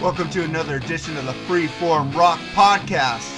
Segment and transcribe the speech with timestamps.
[0.00, 3.36] Welcome to another edition of the Freeform Rock Podcast.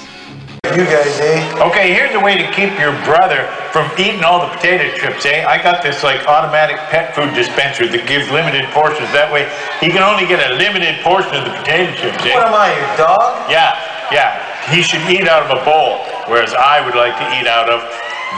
[0.70, 1.42] You guys, eh?
[1.58, 5.42] Okay, here's a way to keep your brother from eating all the potato chips, eh?
[5.42, 9.10] I got this like automatic pet food dispenser that gives limited portions.
[9.10, 9.50] That way,
[9.82, 12.30] he can only get a limited portion of the potato chips, eh?
[12.30, 13.50] What am I, your dog?
[13.50, 13.74] Yeah,
[14.14, 14.38] yeah.
[14.70, 15.98] He should eat out of a bowl,
[16.30, 17.82] whereas I would like to eat out of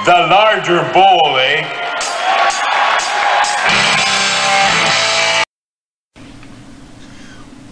[0.09, 1.61] the larger bowl, eh?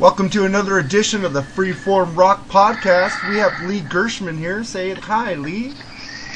[0.02, 3.30] Welcome to another edition of the Freeform Rock Podcast.
[3.30, 4.64] We have Lee Gershman here.
[4.64, 5.74] Say hi, Lee.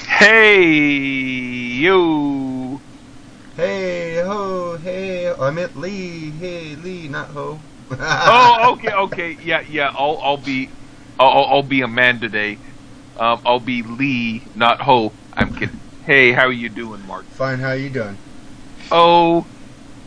[0.06, 2.80] Hey, you.
[3.56, 5.32] Hey, ho, hey.
[5.32, 6.30] I meant Lee.
[6.30, 7.58] Hey, Lee, not ho.
[7.90, 9.36] oh, okay, okay.
[9.42, 9.92] Yeah, yeah.
[9.98, 10.70] I'll, I'll be,
[11.18, 12.58] I'll, I'll be a man today.
[13.18, 15.10] Um, I'll be Lee, not Ho.
[15.32, 15.80] I'm kidding.
[16.04, 17.24] Hey, how are you doing, Mark?
[17.24, 17.58] Fine.
[17.58, 18.16] How are you doing?
[18.92, 19.44] Oh,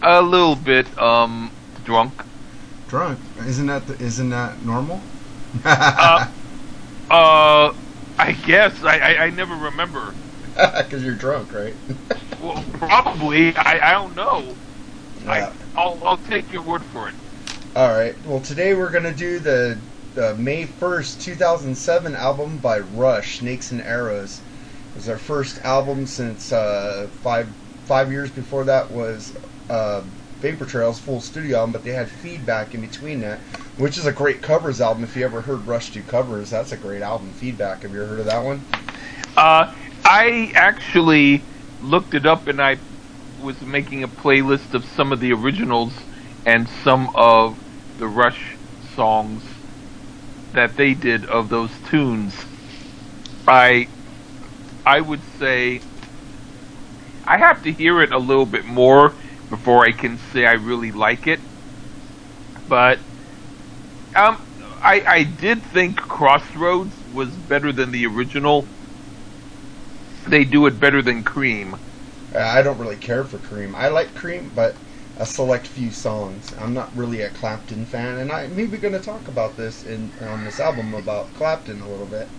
[0.02, 1.52] a little bit um
[1.84, 2.14] drunk.
[2.90, 3.20] Drunk?
[3.46, 5.00] Isn't that the, isn't that normal?
[5.64, 6.28] Uh,
[7.10, 7.74] uh,
[8.18, 10.14] I guess I, I, I never remember.
[10.56, 11.74] Because you're drunk, right?
[12.42, 13.54] Well, probably.
[13.56, 14.56] I, I don't know.
[15.26, 15.52] Yeah.
[15.76, 17.16] I, I'll, I'll take your word for it.
[17.76, 18.16] All right.
[18.26, 19.78] Well, today we're gonna do the,
[20.16, 24.40] the May first, two thousand seven album by Rush, Snakes and Arrows.
[24.94, 27.50] It was our first album since uh, five
[27.84, 29.36] five years before that was
[29.70, 30.02] uh,
[30.42, 33.40] Vapor Trails full studio album, but they had feedback in between that,
[33.78, 35.04] which is a great covers album.
[35.04, 37.32] If you ever heard Rush do covers, that's a great album.
[37.34, 37.82] Feedback.
[37.84, 38.64] Have you ever heard of that one?
[39.36, 39.74] Uh,
[40.06, 41.44] I actually
[41.82, 42.78] looked it up and I
[43.42, 45.94] was making a playlist of some of the originals
[46.46, 47.58] and some of
[47.98, 48.56] the Rush
[48.96, 49.44] songs
[50.54, 52.46] that they did of those tunes.
[53.48, 53.88] I
[54.86, 55.82] I would say
[57.26, 59.14] I have to hear it a little bit more
[59.50, 61.42] before I can say I really like it.
[62.68, 63.00] But
[64.16, 64.38] um
[64.82, 68.70] I I did think Crossroads was better than the original.
[70.28, 71.78] They do it better than Cream.
[72.34, 73.76] Uh, I don't really care for Cream.
[73.76, 74.78] I like Cream, but
[75.18, 76.54] a select few songs.
[76.58, 80.12] I'm not really a Clapton fan, and I maybe going to talk about this in
[80.22, 82.30] on this album about Clapton a little bit.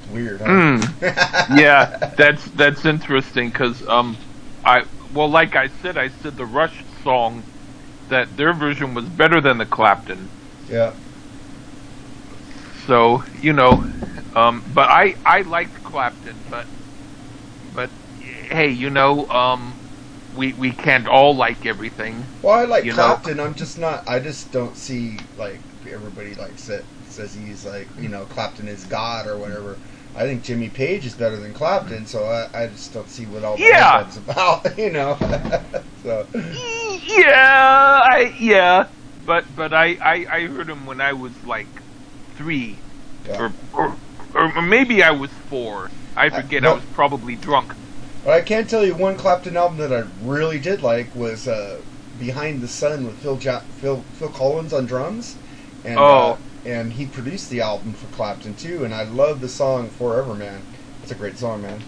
[0.00, 0.58] It's weird, huh?
[1.48, 4.18] yeah, that's that's interesting because um,
[4.64, 7.42] I well, like I said, I said the Rush song
[8.08, 10.28] that their version was better than the Clapton.
[10.68, 10.92] yeah.
[12.86, 13.84] So you know,
[14.34, 16.66] um, but I I liked Clapton, but
[17.74, 17.90] but
[18.50, 19.74] hey, you know, um,
[20.36, 22.24] we we can't all like everything.
[22.42, 23.40] Well, I like You know- Clapton.
[23.40, 24.08] I'm just not.
[24.08, 26.84] I just don't see like everybody likes it.
[27.08, 29.76] Says he's like you know Clapton is God or whatever.
[30.18, 33.44] I think Jimmy Page is better than Clapton, so I, I just don't see what
[33.44, 34.04] all the Yeah.
[34.04, 34.78] hubbub's about.
[34.78, 35.16] You know.
[36.02, 36.26] so
[37.06, 38.86] Yeah, I yeah,
[39.24, 41.68] but but I I, I heard him when I was like
[42.36, 42.76] three,
[43.26, 43.38] yeah.
[43.40, 43.96] or, or
[44.34, 45.90] or maybe I was four.
[46.16, 46.64] I forget.
[46.64, 46.74] I no.
[46.74, 47.74] was probably drunk.
[48.24, 51.80] But I can tell you one Clapton album that I really did like was uh,
[52.18, 55.36] Behind the Sun with Phil ja- Phil Phil Collins on drums,
[55.84, 56.38] and uh, Oh.
[56.64, 58.84] And he produced the album for Clapton too.
[58.84, 60.62] And I love the song Forever Man.
[61.02, 61.82] It's a great song, man.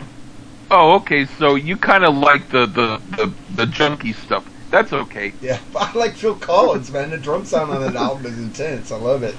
[0.71, 1.27] Oh, okay.
[1.27, 4.49] So you kind of like the, the the the junky stuff.
[4.71, 5.33] That's okay.
[5.41, 7.11] Yeah, I like Phil Collins, man.
[7.11, 8.93] The drum sound on that album is intense.
[8.93, 9.35] I love it.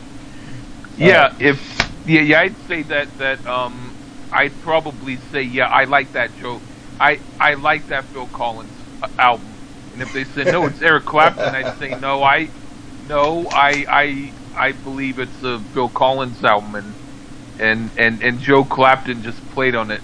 [0.98, 1.60] Yeah, if
[2.06, 3.96] yeah, yeah, I'd say that that um,
[4.32, 6.62] I'd probably say yeah, I like that Joe.
[7.00, 8.72] I I like that Phil Collins
[9.02, 9.48] uh, album.
[9.94, 12.24] And if they said no, it's Eric Clapton, I'd say no.
[12.24, 12.50] I
[13.08, 16.96] no, I I I believe it's a Phil Collins album, and
[17.60, 20.04] and and and Joe Clapton just played on it.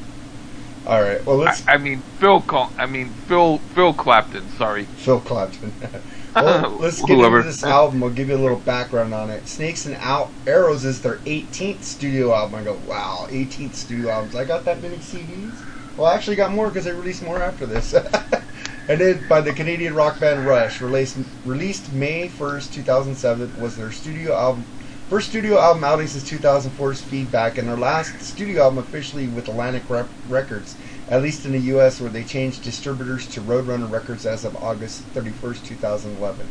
[0.85, 4.49] All right, well I, let's I mean Phil Col- I mean Phil Phil Clapton.
[4.49, 4.89] Sorry.
[4.95, 5.75] Phil Clapton.
[6.37, 7.21] well, let's get Whoever.
[7.21, 8.03] into this album.
[8.03, 9.47] I'll give you a little background on it.
[9.47, 12.55] Snakes and Out Arrows is their 18th studio album.
[12.59, 14.35] I go, wow, 18th studio albums.
[14.35, 15.63] I got that many CDs.
[15.95, 17.93] Well, I actually got more because they released more after this.
[18.87, 23.91] and then by the Canadian rock band Rush, released released May 1st, 2007, was their
[23.91, 24.65] studio album.
[25.09, 29.89] First studio album outing since 2004's Feedback, and their last studio album officially with Atlantic
[29.89, 30.75] Rep- Records,
[31.07, 35.13] at least in the U.S., where they changed distributors to Roadrunner Records as of August
[35.13, 36.49] 31st, 2011.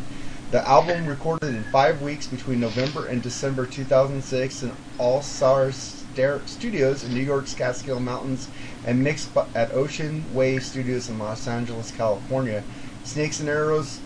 [0.51, 7.13] The album recorded in five weeks between November and December 2006 in Allaire Studios in
[7.13, 8.49] New York's Catskill Mountains
[8.87, 12.63] and mixed at Ocean Way Studios in Los Angeles, California.
[13.05, 14.01] Snakes and Arrows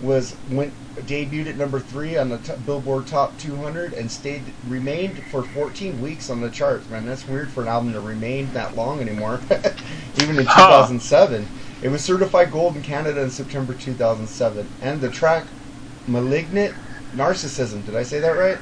[0.00, 5.22] was went debuted at number three on the t- Billboard Top 200 and stayed remained
[5.24, 6.88] for 14 weeks on the charts.
[6.88, 9.40] Man, that's weird for an album to remain that long anymore.
[10.16, 10.86] Even in Huh.
[10.86, 11.46] 2007,
[11.82, 15.44] it was certified gold in Canada in September 2007, and the track
[16.06, 16.74] "Malignant"
[17.14, 17.84] Narcissism.
[17.84, 18.58] Did I say that right?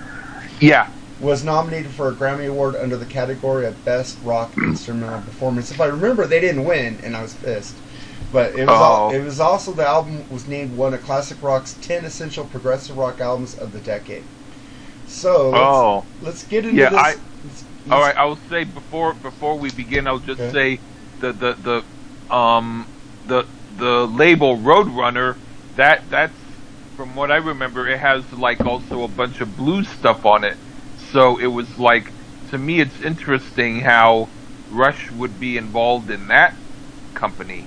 [0.61, 0.91] Yeah.
[1.21, 5.71] Was nominated for a Grammy Award under the category of Best Rock Instrumental Performance.
[5.73, 7.75] If I remember, they didn't win, and I was pissed.
[8.33, 9.11] But it was al- Oh.
[9.13, 13.21] it was also the album was named one of classic rock's ten essential progressive rock
[13.21, 14.23] albums of the decade.
[15.09, 16.05] So let's, Oh.
[16.23, 16.99] let's get into Yeah, this.
[16.99, 17.19] I- let's-
[17.89, 18.17] let's- right.
[18.17, 20.53] I will say before before we begin, I'll just Okay.
[20.53, 20.81] say
[21.21, 21.57] the the
[22.29, 22.87] the um
[23.27, 23.45] the
[23.79, 25.37] the label Roadrunner
[25.77, 26.33] that that's
[26.97, 30.57] from what I remember, it has like also a bunch of blues stuff on it.
[31.13, 32.13] So it was like
[32.51, 34.29] to me, it's interesting how
[34.71, 36.55] Rush would be involved in that
[37.15, 37.67] company.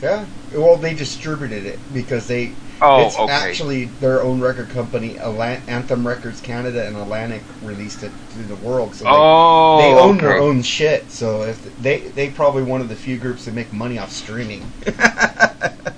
[0.00, 0.26] Yeah.
[0.54, 2.52] Well, they distributed it because they.
[2.82, 3.32] Oh, it's okay.
[3.32, 8.94] actually their own record company, Anthem Records Canada and Atlantic, released it to the world.
[8.94, 10.26] So they, oh, they own okay.
[10.26, 11.10] their own shit.
[11.10, 14.70] So if they they probably one of the few groups that make money off streaming.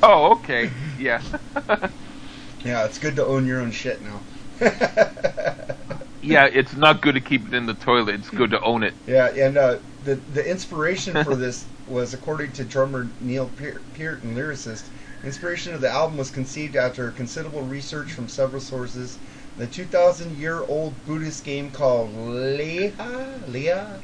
[0.08, 0.70] Oh, okay.
[1.00, 1.20] Yeah.
[2.64, 4.20] yeah, it's good to own your own shit now.
[6.22, 8.14] yeah, it's not good to keep it in the toilet.
[8.14, 8.94] It's good to own it.
[9.06, 14.22] Yeah, and uh, the the inspiration for this was, according to drummer Neil Peart, Peart
[14.22, 14.84] and lyricist,
[15.24, 19.18] inspiration of the album was conceived after considerable research from several sources.
[19.58, 24.02] The 2,000-year-old Buddhist game called Leha, Leha,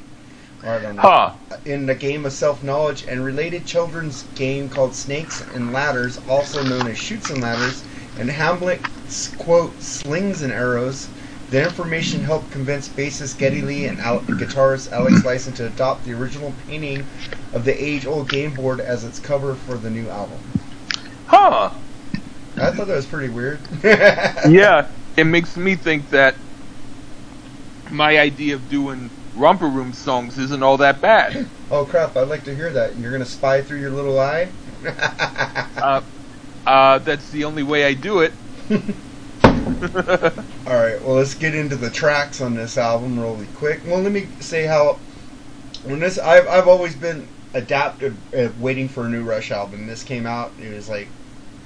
[0.63, 1.33] I don't know, Huh.
[1.67, 6.87] in the game of self-knowledge, and related children's game called Snakes and Ladders, also known
[6.87, 7.83] as Chutes and Ladders,
[8.19, 11.09] and Hamlet's quote Slings and Arrows.
[11.53, 16.15] The information helped convince bassist Geddy Lee and Al- guitarist Alex Lifeson to adopt the
[16.15, 17.05] original painting
[17.53, 20.41] of the age-old game board as its cover for the new album.
[21.27, 21.73] Huh.
[22.57, 23.61] I thought that was pretty weird.
[23.85, 24.89] yeah,
[25.19, 26.37] it makes me think that
[27.91, 31.51] my idea of doing romper room songs isn't all that bad.
[31.71, 32.17] Oh crap!
[32.17, 32.97] I'd like to hear that.
[32.97, 34.49] You're gonna spy through your little eye.
[35.77, 36.01] Uh,
[36.67, 38.33] uh, that's the only way I do it.
[40.67, 43.81] All right, well, let's get into the tracks on this album really quick.
[43.85, 44.99] Well, let me say how
[45.85, 49.87] when this I've I've always been adaptive, uh, waiting for a new Rush album.
[49.87, 51.09] This came out, it was like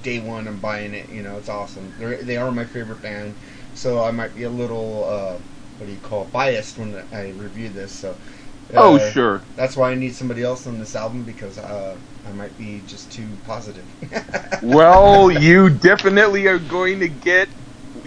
[0.01, 0.47] day one.
[0.47, 1.09] I'm buying it.
[1.09, 1.93] You know, it's awesome.
[1.99, 3.35] They're, they are my favorite band,
[3.75, 5.37] so I might be a little uh,
[5.77, 7.91] what do you call it, biased when I review this.
[7.91, 8.15] So.
[8.73, 9.41] oh, uh, sure.
[9.55, 13.11] That's why I need somebody else on this album because uh, I might be just
[13.11, 13.85] too positive.
[14.63, 17.47] Well, you definitely are going to get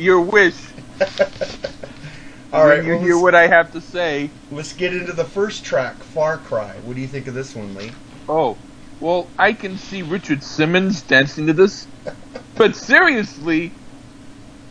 [0.01, 0.57] your wish
[2.53, 4.29] All right, you well, hear what I have to say.
[4.51, 6.75] Let's get into the first track, Far Cry.
[6.85, 7.93] What do you think of this one, Lee?
[8.29, 8.57] Oh,
[8.99, 11.87] well, I can see Richard Simmons dancing to this,
[12.57, 13.71] but seriously,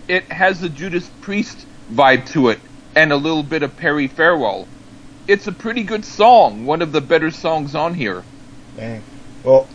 [0.10, 2.60] it has a Judas Priest vibe to it
[2.96, 4.68] and a little bit of Perry Farrell.
[5.28, 8.24] It's a pretty good song, one of the better songs on here.
[8.76, 9.02] Dang.
[9.44, 9.70] Well,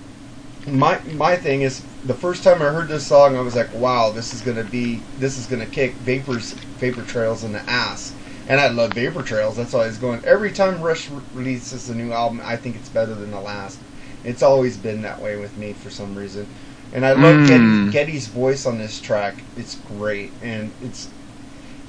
[0.66, 4.10] my my thing is the first time I heard this song, I was like, "Wow,
[4.10, 8.12] this is gonna be this is gonna kick Vapors Vapor Trails in the ass."
[8.46, 9.56] And I love Vapor Trails.
[9.56, 10.20] That's why I was going.
[10.24, 13.78] Every time Rush releases a new album, I think it's better than the last.
[14.22, 16.46] It's always been that way with me for some reason.
[16.92, 17.46] And I love Mm.
[17.48, 19.44] Geddy, Geddy's voice on this track.
[19.56, 21.08] It's great, and it's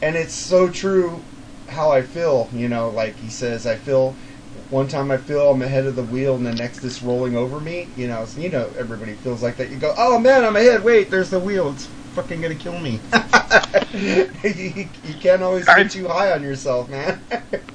[0.02, 1.24] and it's so true
[1.70, 2.50] how I feel.
[2.54, 4.16] You know, like he says, I feel
[4.70, 7.60] one time I feel I'm ahead of the wheel, and the next it's rolling over
[7.60, 7.92] me.
[7.96, 9.70] You know, so, you know, everybody feels like that.
[9.70, 10.84] You go, oh man, I'm ahead.
[10.84, 11.72] Wait, there's the wheel.
[11.72, 13.02] It's fucking gonna kill me.
[13.94, 17.22] you, you can't always get I- too high on yourself, man.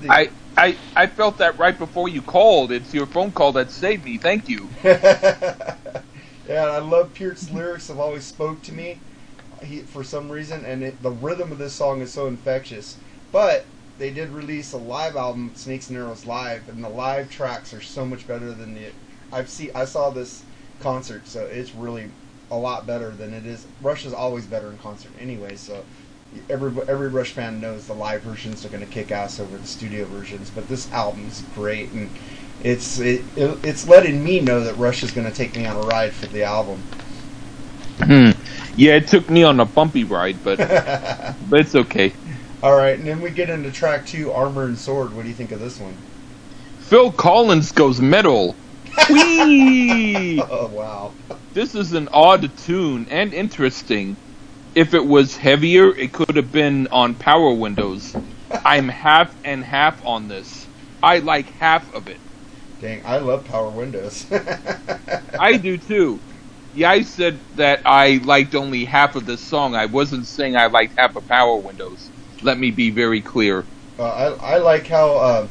[0.09, 2.73] I, I, I felt that right before you called.
[2.73, 4.19] It's your phone call that saved me.
[4.19, 4.71] Thank you.
[4.85, 6.03] yeah,
[6.49, 7.89] I love Peart's lyrics.
[7.89, 9.01] Have always spoke to me.
[9.63, 12.99] He, for some reason, and it, the rhythm of this song is so infectious.
[13.31, 13.67] But
[14.01, 17.83] they did release a live album, Snakes and Arrows Live, and the live tracks are
[17.83, 18.87] so much better than the.
[19.31, 20.43] I've seen I saw this
[20.81, 22.11] concert, so it's really
[22.51, 23.67] a lot better than it is.
[23.83, 25.55] Rush is always better in concert, anyway.
[25.55, 25.85] So
[26.49, 29.67] every every Rush fan knows the live versions are going to kick ass over the
[29.67, 30.49] studio versions.
[30.49, 32.09] But this album is great, and
[32.65, 35.77] it's it, it it's letting me know that Rush is going to take me on
[35.77, 36.83] a ride for the album.
[37.99, 38.31] Hmm.
[38.77, 40.57] Yeah, it took me on a bumpy ride, but
[41.51, 42.15] but it's okay.
[42.63, 45.15] All right, and then we get into track two, Armor and Sword.
[45.15, 45.97] What do you think of this one?
[46.81, 48.55] Phil Collins goes metal.
[49.09, 50.43] Whee!
[50.51, 51.13] Oh wow.
[51.55, 54.17] This is an odd tune and interesting.
[54.75, 58.15] If it was heavier, it could have been on Power Windows.
[58.65, 60.67] I'm half and half on this.
[61.03, 62.19] I like half of it.
[62.81, 64.27] Dang, I love Power Windows.
[65.39, 66.21] I do too.
[66.75, 69.75] Yeah, I said that I liked only half of this song.
[69.75, 72.10] I wasn't saying I liked half of Power Windows.
[72.43, 73.67] Let me be very clear.
[73.99, 75.49] Uh, I, I like how uh,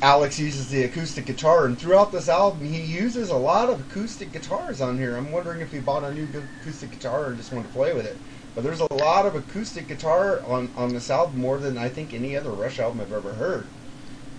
[0.00, 4.32] Alex uses the acoustic guitar, and throughout this album, he uses a lot of acoustic
[4.32, 5.16] guitars on here.
[5.16, 6.28] I'm wondering if he bought a new
[6.60, 8.20] acoustic guitar and just wanted to play with it.
[8.54, 12.12] But there's a lot of acoustic guitar on on this album, more than I think
[12.12, 13.72] any other Rush album I've ever heard.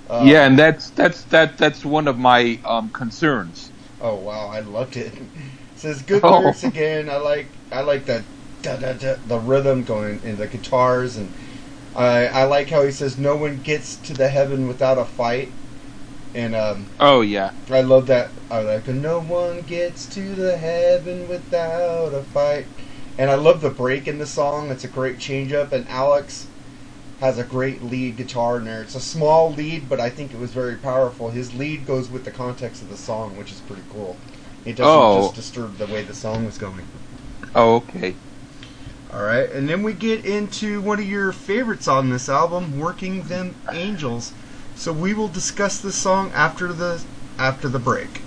[0.07, 3.71] Uh, yeah, and that's that's that that's one of my um, concerns.
[3.99, 5.13] Oh wow, I loved it.
[5.33, 6.29] it says good Oh.
[6.41, 7.09] lyrics again.
[7.09, 8.25] I like I like the
[8.61, 11.31] da, da, da, the rhythm going in the guitars, and
[11.95, 15.51] I I like how he says no one gets to the heaven without a fight,
[16.33, 18.31] and um, Oh yeah, I love that.
[18.51, 22.67] I like no one gets to the heaven without a fight,
[23.17, 24.69] and I love the break in the song.
[24.71, 26.47] It's a great change up, and Alex
[27.19, 28.81] has a great lead guitar in there.
[28.81, 31.29] It's a small lead, but I think it was very powerful.
[31.29, 34.17] His lead goes with the context of the song, which is pretty cool.
[34.65, 35.21] It doesn't Oh.
[35.21, 36.85] just disturb the way the song was going.
[37.55, 38.15] oh okay.
[39.11, 43.23] All right, and then we get into one of your favorites on this album, "Working
[43.23, 44.33] Them Angels."
[44.75, 47.01] So we will discuss this song after the
[47.39, 48.21] after the break.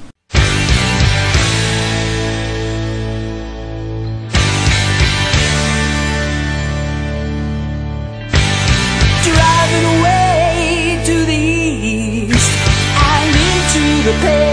[9.23, 12.59] driving away to the east
[12.97, 14.52] and into the.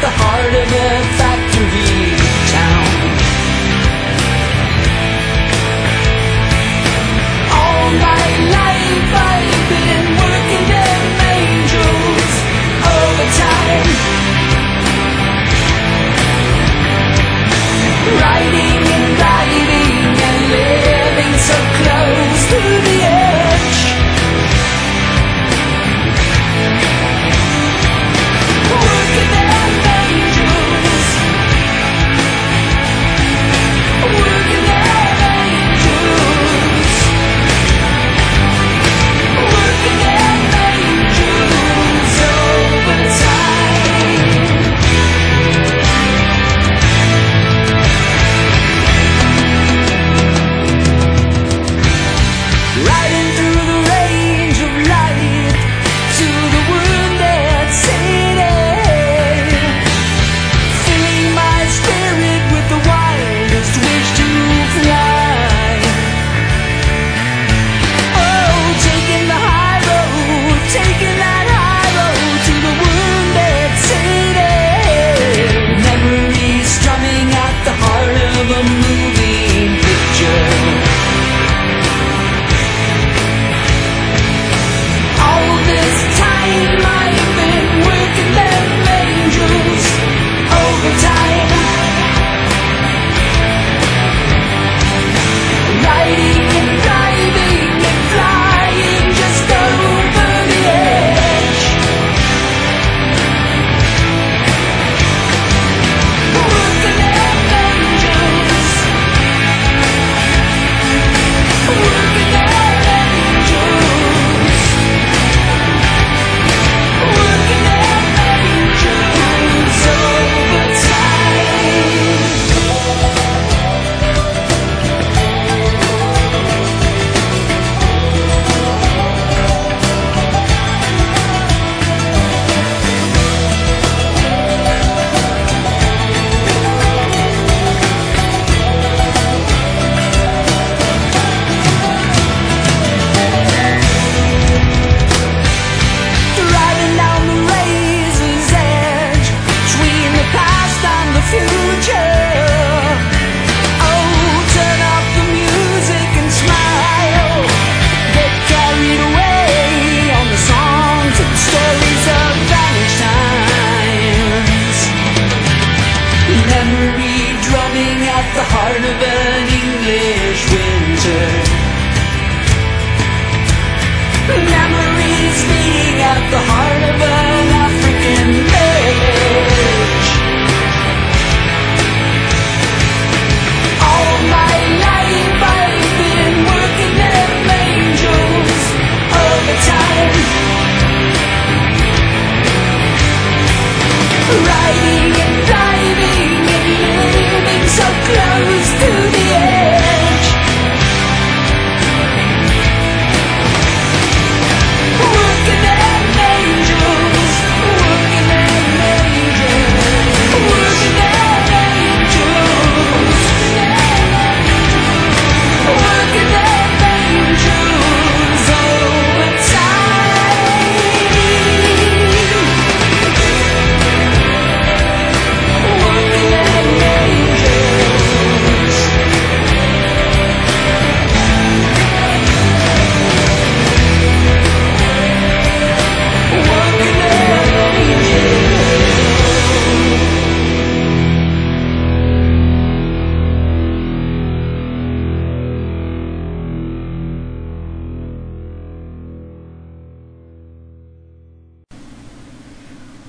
[0.00, 0.88] The heart of a
[1.18, 2.14] factory
[2.54, 2.86] town.
[7.58, 8.26] All my
[8.58, 11.02] life I've been working them
[11.34, 12.32] angels
[12.94, 13.90] overtime.
[18.20, 18.67] Writing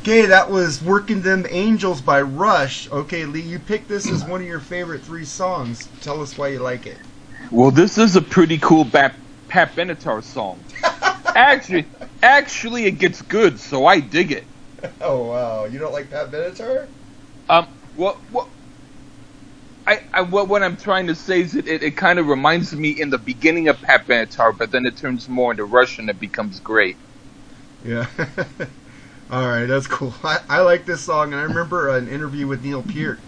[0.09, 2.91] Okay, that was Working Them Angels by Rush.
[2.91, 5.87] Okay, Lee, you picked this as one of your favorite three songs.
[6.01, 6.97] Tell us why you like it.
[7.51, 9.13] Well, this is a pretty cool Pat,
[9.49, 10.59] Pat Benatar song.
[11.35, 11.85] actually,
[12.23, 14.45] actually, it gets good, so I dig it.
[14.99, 15.65] Oh, wow.
[15.65, 16.87] You don't like Pat Benatar?
[17.47, 18.47] Um, what, what,
[19.85, 22.73] I, I, what, what I'm trying to say is it, it, it kind of reminds
[22.73, 26.09] me in the beginning of Pat Benatar, but then it turns more into Rush and
[26.09, 26.97] it becomes great.
[27.85, 28.07] Yeah.
[29.31, 30.13] All right, that's cool.
[30.23, 33.19] I, I like this song, and I remember an interview with Neil Peart.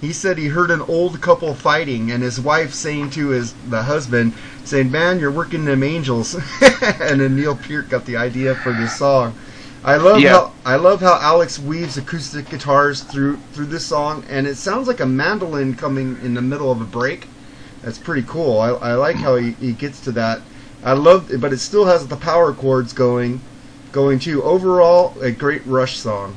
[0.00, 3.82] He said he heard an old couple fighting, and his wife saying to his the
[3.82, 4.32] husband,
[4.64, 6.34] saying, "Man, you're working them angels."
[7.00, 9.34] and then Neil Peart got the idea for this song.
[9.84, 10.30] I love Yeah.
[10.30, 14.88] how I love how Alex weaves acoustic guitars through through this song, and it sounds
[14.88, 17.26] like a mandolin coming in the middle of a break.
[17.82, 18.58] That's pretty cool.
[18.58, 20.40] I, I like how he, he gets to that.
[20.82, 23.40] I love, but it still has the power chords going,
[23.92, 26.36] going to Overall, a great Rush song.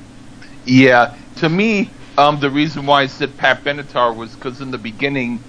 [0.66, 4.78] Yeah, to me, um, the reason why I said Pat Benatar was because in the
[4.78, 5.40] beginning,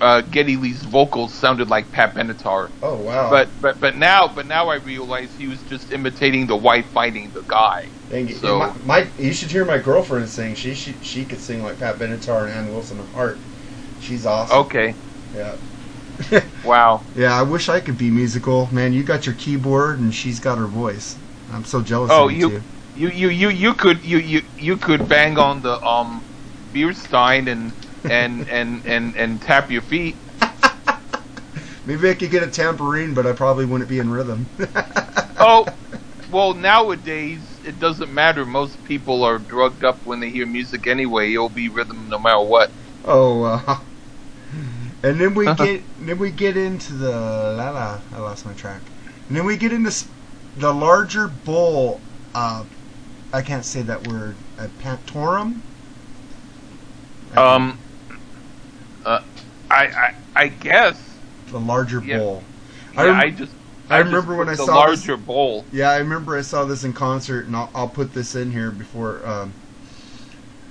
[0.00, 2.70] uh, Geddy Lee's vocals sounded like Pat Benatar.
[2.82, 3.30] Oh wow!
[3.30, 7.30] But but but now but now I realize he was just imitating the wife fighting
[7.32, 7.86] the guy.
[8.10, 8.36] Dang it.
[8.36, 10.54] so- my, my, you should hear my girlfriend sing.
[10.54, 13.38] She she she could sing like Pat Benatar and Ann Wilson of Heart.
[14.00, 14.58] She's awesome.
[14.58, 14.94] Okay.
[15.34, 15.56] Yeah.
[16.64, 17.02] Wow.
[17.16, 18.68] Yeah, I wish I could be musical.
[18.72, 21.16] Man, you got your keyboard and she's got her voice.
[21.50, 22.62] I'm so jealous Oh, of you, you-
[22.94, 26.24] You you you you could you you you could bang on the um
[26.72, 27.72] beer stein and
[28.04, 30.16] and and and and tap your feet.
[31.86, 34.48] Maybe I could get a tambourine, but I probably wouldn't be in rhythm.
[35.40, 35.66] Oh,
[36.32, 38.44] well nowadays it doesn't matter.
[38.44, 41.32] Most people are drugged up when they hear music anyway.
[41.32, 42.72] It'll be rhythm no matter what.
[43.04, 43.76] Oh, uh,
[45.04, 48.00] and then we get then we get into the la la.
[48.10, 48.82] I lost my track.
[49.28, 49.92] And then we get into
[50.56, 52.00] the larger bull.
[52.34, 52.64] Uh,
[53.32, 54.34] I can't say that word.
[54.58, 55.60] a pantorum.
[57.36, 57.78] Um,
[59.04, 59.22] uh,
[59.70, 61.00] I I I guess.
[61.50, 62.18] the larger yeah.
[62.18, 62.42] bull.
[62.94, 63.52] Yeah, rem- I just.
[63.90, 65.64] I just remember when I the saw this- larger bowl.
[65.72, 68.70] Yeah, I remember I saw this in concert, and I'll, I'll put this in here
[68.70, 69.52] before um,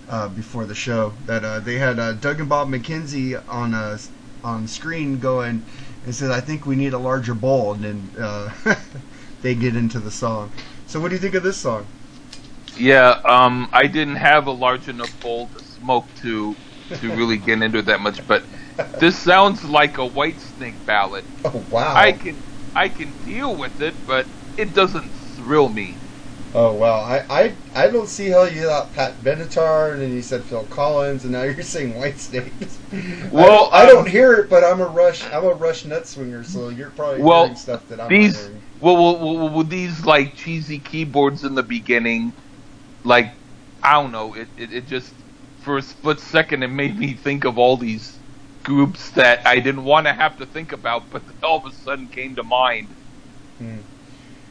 [0.10, 1.14] uh, before the show.
[1.26, 3.98] That uh, they had uh, Doug and Bob McKenzie on uh,
[4.44, 5.64] on screen going
[6.06, 8.52] and said, "I think we need a larger bowl," and then uh,
[9.48, 10.52] they get into the song.
[10.88, 11.88] So, what do you think of this song?
[12.76, 16.58] Yeah, um, I didn't have a large enough bowl to smoke to
[17.00, 18.46] to really get into it that much, but
[19.00, 21.26] this sounds like a Whitesnake ballad.
[21.46, 21.94] Oh wow!
[21.96, 22.44] I can
[22.76, 26.04] I can deal with it, but it doesn't thrill me.
[26.54, 27.00] oh wow!
[27.02, 30.66] I, I I don't see how you thought Pat Benatar, and then you said Phil
[30.66, 32.52] Collins, and now you're saying Whitesnake.
[33.32, 35.30] Well, I, don't, I don't um, hear it, but I'm a Rush.
[35.32, 38.64] I'm a Rush nut swinger, so you're probably Well, hearing stuff that I'm These hearing.
[38.80, 42.34] Well, well, well, well, with these like cheesy keyboards in the beginning,
[43.04, 43.34] like
[43.84, 45.14] I don't know, it, it it just
[45.58, 48.20] for a split second it made me think of all these
[48.64, 52.08] groups that I didn't want to have to think about, but all of a sudden
[52.10, 52.88] came to mind.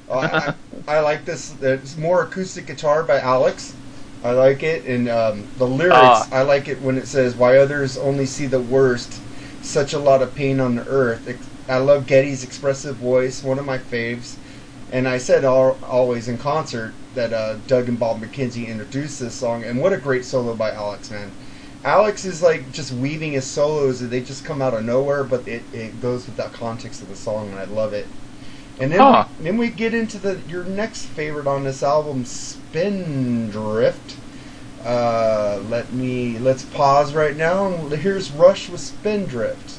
[0.09, 0.55] Oh, I,
[0.89, 1.61] I like this.
[1.61, 3.75] It's more acoustic guitar by Alex.
[4.23, 5.97] I like it, and um, the lyrics.
[5.97, 6.29] Ah.
[6.33, 9.21] I like it when it says, "Why others only see the worst,
[9.63, 11.27] such a lot of pain on the earth."
[11.69, 14.37] I love Geddy's expressive voice, one of my faves.
[14.93, 19.35] And I said all, always in concert that uh, Doug and Bob McKenzie introduced this
[19.35, 21.33] song, and what a great solo by Alex, man.
[21.85, 25.47] Alex is like just weaving his solos, and they just come out of nowhere, but
[25.49, 28.07] it, it goes with that context of the song, and I love it.
[28.79, 29.25] And then, Huh.
[29.39, 34.17] we, then we get into the your next favorite on this album, Spindrift.
[34.85, 39.76] Uh, let me let's pause right now, and here's Rush with Spindrift.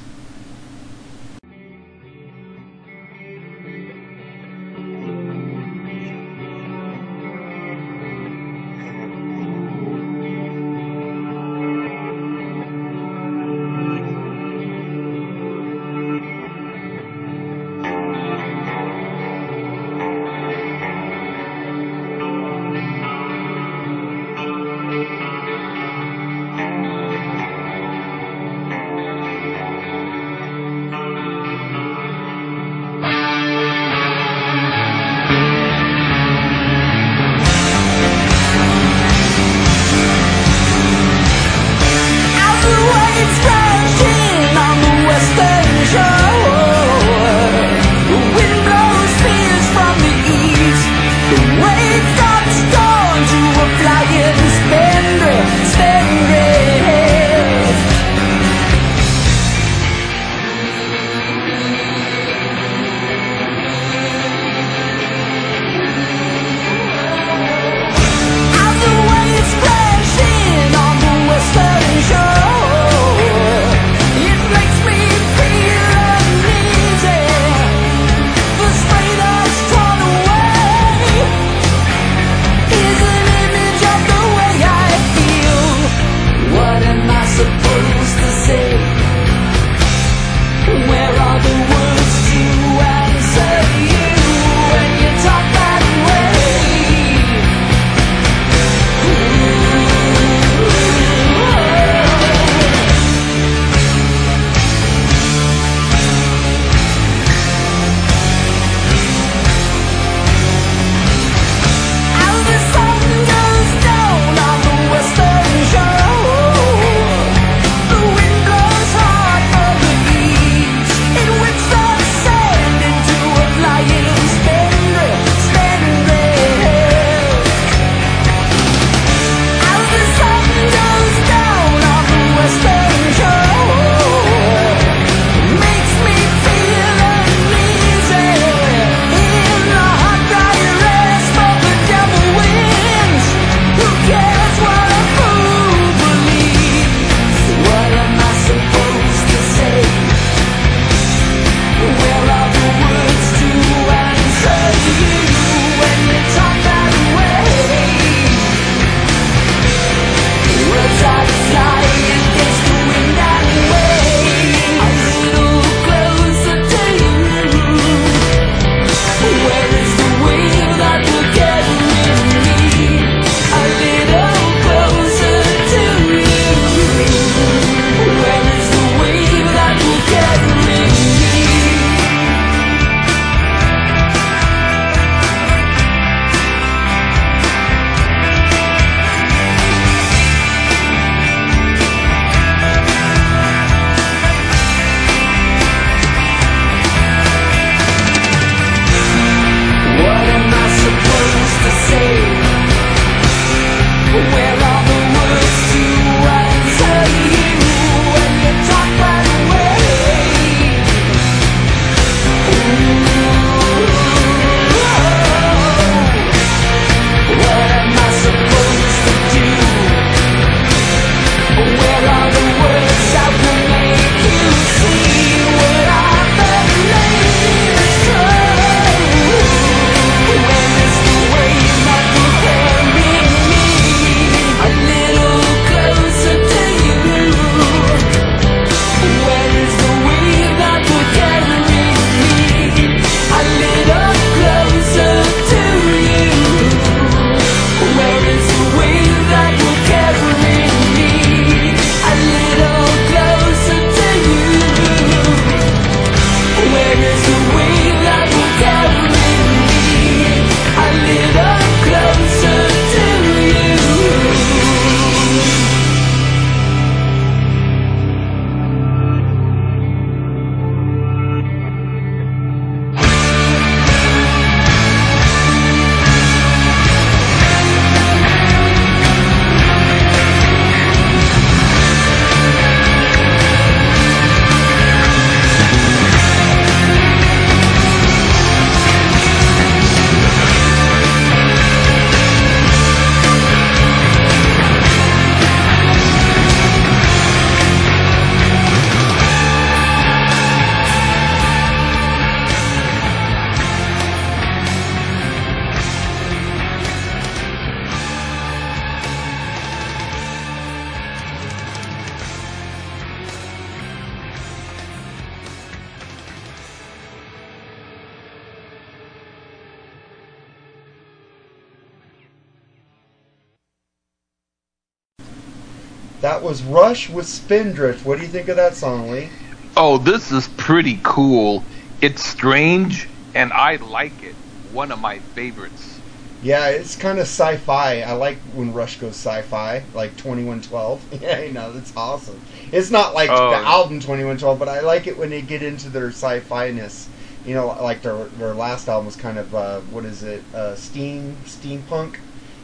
[326.48, 328.06] Was Rush with Spindrift.
[328.06, 329.30] What do you think of that song, Lee?
[329.76, 331.62] Oh, this is pretty cool.
[332.02, 334.34] It's strange, and I like it.
[334.72, 336.00] One of my favorites.
[336.42, 338.02] Yeah, it's kind of sci-fi.
[338.02, 341.02] I like when Rush goes sci-fi, like 2112.
[341.22, 342.40] Yeah, you know, that's awesome.
[342.72, 343.50] It's not like Oh.
[343.50, 347.10] the album 2112, but I like it when they get into their sci-fi-ness.
[347.46, 350.44] You know, like their their last album was kind of uh, what is it?
[350.54, 352.16] Uh, steam steampunk.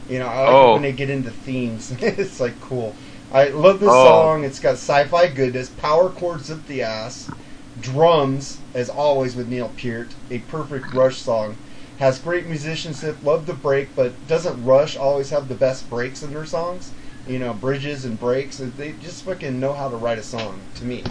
[0.08, 0.72] You know, I like it Oh.
[0.74, 1.90] when they get into themes.
[2.00, 2.94] it's like cool.
[3.34, 4.00] I love this Oh.
[4.00, 4.44] song.
[4.44, 7.30] It's got sci-fi goodness, power chords up the ass,
[7.80, 11.56] drums as always with Neil Peart, a perfect Rush song.
[11.98, 16.32] Has great musicianship, love the break, but doesn't Rush always have the best breaks in
[16.32, 16.92] their songs?
[17.28, 18.58] You know, bridges and breaks.
[18.58, 20.60] They just fucking know how to write a song.
[20.76, 21.04] To me.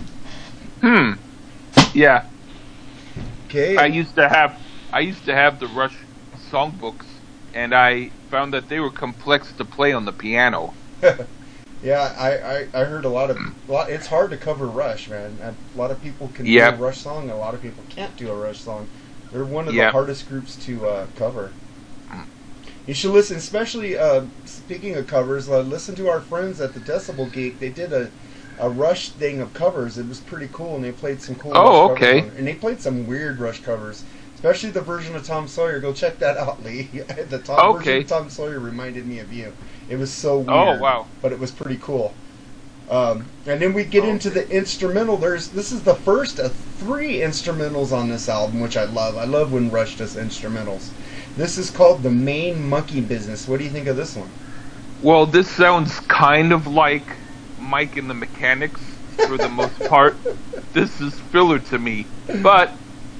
[0.81, 1.13] Hmm.
[1.93, 2.23] Yeah,
[3.49, 3.77] Okay.
[3.77, 4.57] I used to have
[4.91, 7.21] I used to have the Rush songbooks,
[7.53, 10.75] and I found that they were complex to play on the piano.
[11.83, 13.89] Yeah, I, I, I heard a lot of a lot.
[13.89, 15.37] It's hard to cover Rush, man.
[15.41, 16.77] A lot of people can Yep.
[16.77, 17.23] do a Rush song.
[17.23, 18.87] And a lot of people can't do a Rush song.
[19.31, 21.51] They're one of the hardest groups to uh, cover.
[22.85, 25.47] You should listen, especially uh, speaking of covers.
[25.49, 27.59] Uh, listen to our friends at the Decibel Geek.
[27.59, 28.09] They did a
[28.59, 29.97] a Rush thing of covers.
[29.97, 31.51] It was pretty cool, and they played some cool.
[31.55, 32.21] Oh, Rush okay.
[32.21, 32.37] covers.
[32.37, 34.03] And they played some weird Rush covers,
[34.35, 35.79] especially the version of Tom Sawyer.
[35.79, 36.83] Go check that out, Lee.
[37.29, 39.53] the Tom version of Tom Sawyer reminded me of you.
[39.89, 40.49] It was so weird.
[40.49, 41.07] Oh, wow.
[41.21, 42.13] But it was pretty cool.
[42.89, 45.17] Um, and then we get into the instrumental.
[45.17, 49.17] There's this is the first of three instrumentals on this album, which I love.
[49.17, 50.89] I love when Rush does instrumentals.
[51.37, 53.47] This is called the Main Monkey Business.
[53.47, 54.29] What do you think of this one?
[55.01, 57.03] Well, this sounds kind of like
[57.59, 58.81] Mike and the Mechanics
[59.27, 60.15] for the most part.
[60.73, 62.05] This is filler to me,
[62.41, 62.71] but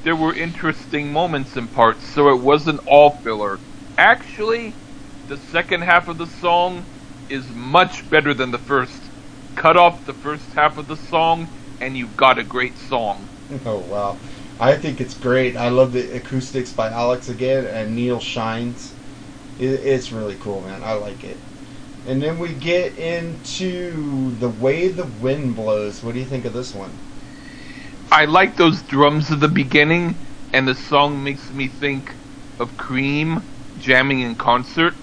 [0.03, 3.59] there were interesting moments in parts, so it wasn't all filler.
[3.97, 4.73] Actually,
[5.33, 6.85] the second half of the song
[7.27, 9.01] is much better than the first.
[9.55, 11.47] Cut off the first half of the song,
[11.81, 13.27] and you've got a great song.
[13.65, 14.17] Oh wow,
[14.59, 15.55] I think it's great.
[15.55, 18.93] I love the acoustics by Alex again and Neil Shines.
[19.59, 20.83] It, it's really cool, man.
[20.83, 21.37] I like it.
[22.07, 26.03] And then we get into the way the wind blows.
[26.03, 26.91] What do you think of this one?
[28.11, 30.15] I like those drums at the beginning,
[30.51, 32.11] and the song makes me think
[32.59, 33.41] of Cream
[33.79, 34.93] jamming in concert.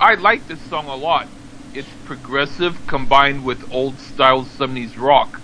[0.00, 1.28] I like this song a lot.
[1.74, 5.42] It's progressive combined with old style 70s rock,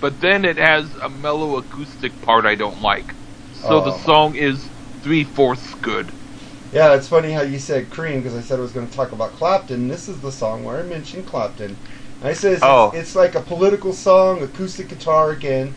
[0.00, 3.16] but then it has a mellow acoustic part I don't like.
[3.52, 3.92] So the Oh.
[3.92, 6.14] song is three fourths good.
[6.72, 9.12] Yeah, it's funny how you said Cream because I said I was going to talk
[9.12, 9.88] about Clapton.
[9.88, 11.80] This is the song where I mentioned Clapton.
[12.20, 12.92] I said it's, Oh.
[12.92, 15.76] it's like a political song, acoustic guitar again.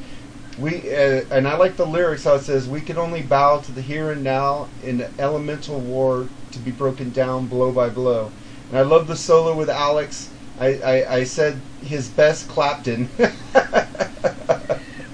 [0.58, 3.72] We uh, and I like the lyrics how it says we can only bow to
[3.74, 8.32] the here and now in the elemental war to be broken down blow by blow.
[8.70, 10.32] And I love the solo with Alex.
[10.60, 13.10] I, I, I said his best Clapton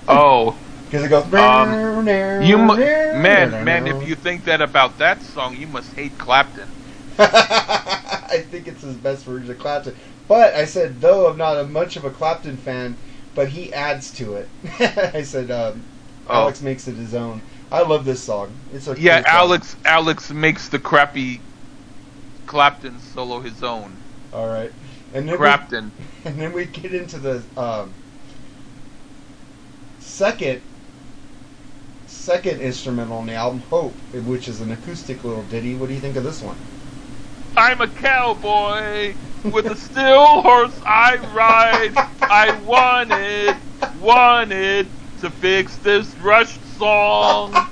[0.07, 1.33] Oh, because it goes.
[1.33, 2.07] Um,
[2.43, 6.67] you mu- man, man, if you think that about that song, you must hate Clapton.
[7.17, 9.95] I think it's his best version of Clapton.
[10.27, 12.95] But I said, though I'm not a much of a Clapton fan,
[13.35, 14.49] but he adds to it.
[15.13, 15.83] I said, um,
[16.27, 16.35] Oh.
[16.35, 17.41] Alex makes it his own.
[17.73, 18.61] I love this song.
[18.71, 19.51] It's a Yeah, cool song.
[19.51, 21.41] Alex Alex makes the crappy
[22.45, 24.03] Clapton solo his own.
[24.31, 24.73] All right,
[25.13, 25.91] and then Clapton.
[25.93, 27.95] we, and then we get into the um,
[29.99, 30.61] second
[32.05, 35.75] second instrumental on the album, Hope, which is an acoustic little ditty.
[35.75, 36.57] What do you think of this one?
[37.57, 41.99] I'm a cowboy with a still horse I ride.
[42.21, 43.57] I wanted,
[44.01, 44.87] wanted
[45.21, 47.69] to fix this Rush song.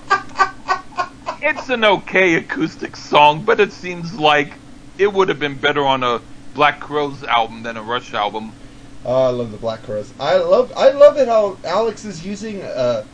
[1.42, 4.62] It's an okay acoustic song, but it seems like
[4.98, 6.22] it would have been better on a
[6.54, 8.56] Black Crowes album than a Rush album.
[9.04, 10.14] Oh, I love the Black Crowes.
[10.20, 12.64] I love I love it how Alex is using.
[12.64, 13.06] Uh,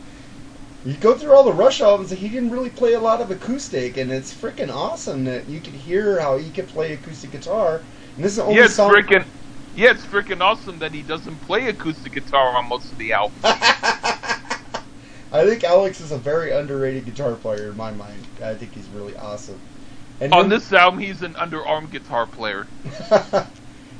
[0.84, 3.30] you go through all the Rush albums, and he didn't really play a lot of
[3.30, 7.86] acoustic, and it's freaking awesome that you can hear how he can play acoustic guitar.
[8.16, 8.84] And this is the only Yeah, it's song.
[8.84, 9.26] freaking.
[9.74, 13.40] Yeah, it's freaking awesome that he doesn't play acoustic guitar on most of the album.
[15.32, 18.26] I think Alex is a very underrated guitar player in my mind.
[18.42, 19.60] I think he's really awesome.
[20.20, 22.66] And on then- this album, he's an underarm guitar player.
[23.10, 23.46] and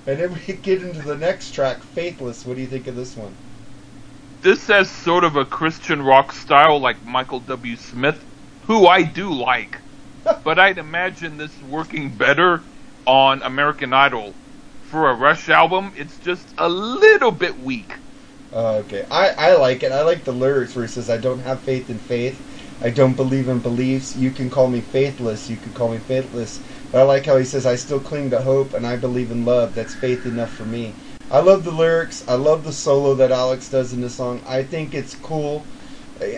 [0.04, 2.46] then we get into the next track, Faithless.
[2.46, 3.34] What do you think of this one?
[4.40, 7.76] This has sort of a Christian rock style like Michael W.
[7.76, 8.24] Smith,
[8.66, 9.78] who I do like.
[10.44, 12.62] but I'd imagine this working better
[13.06, 14.34] on American Idol.
[14.90, 17.92] For a Rush album, it's just a little bit weak.
[18.52, 19.92] Uh, okay, I, I like it.
[19.92, 22.40] I like the lyrics where he says, "I don't have faith in faith.
[22.80, 24.16] I don't believe in beliefs.
[24.16, 25.50] You can call me faithless.
[25.50, 28.40] You can call me faithless." But I like how he says, "I still cling to
[28.42, 29.74] hope, and I believe in love.
[29.74, 30.94] That's faith enough for me."
[31.30, 32.24] I love the lyrics.
[32.26, 34.40] I love the solo that Alex does in this song.
[34.46, 35.66] I think it's cool.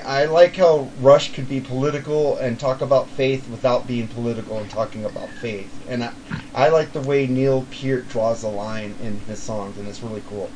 [0.04, 4.68] I- like how Rush could be political and talk about faith without being political and
[4.68, 5.70] talking about faith.
[5.88, 6.12] And I,
[6.54, 10.22] I like the way Neil Peart draws a line in his songs, and it's really
[10.26, 10.50] cool.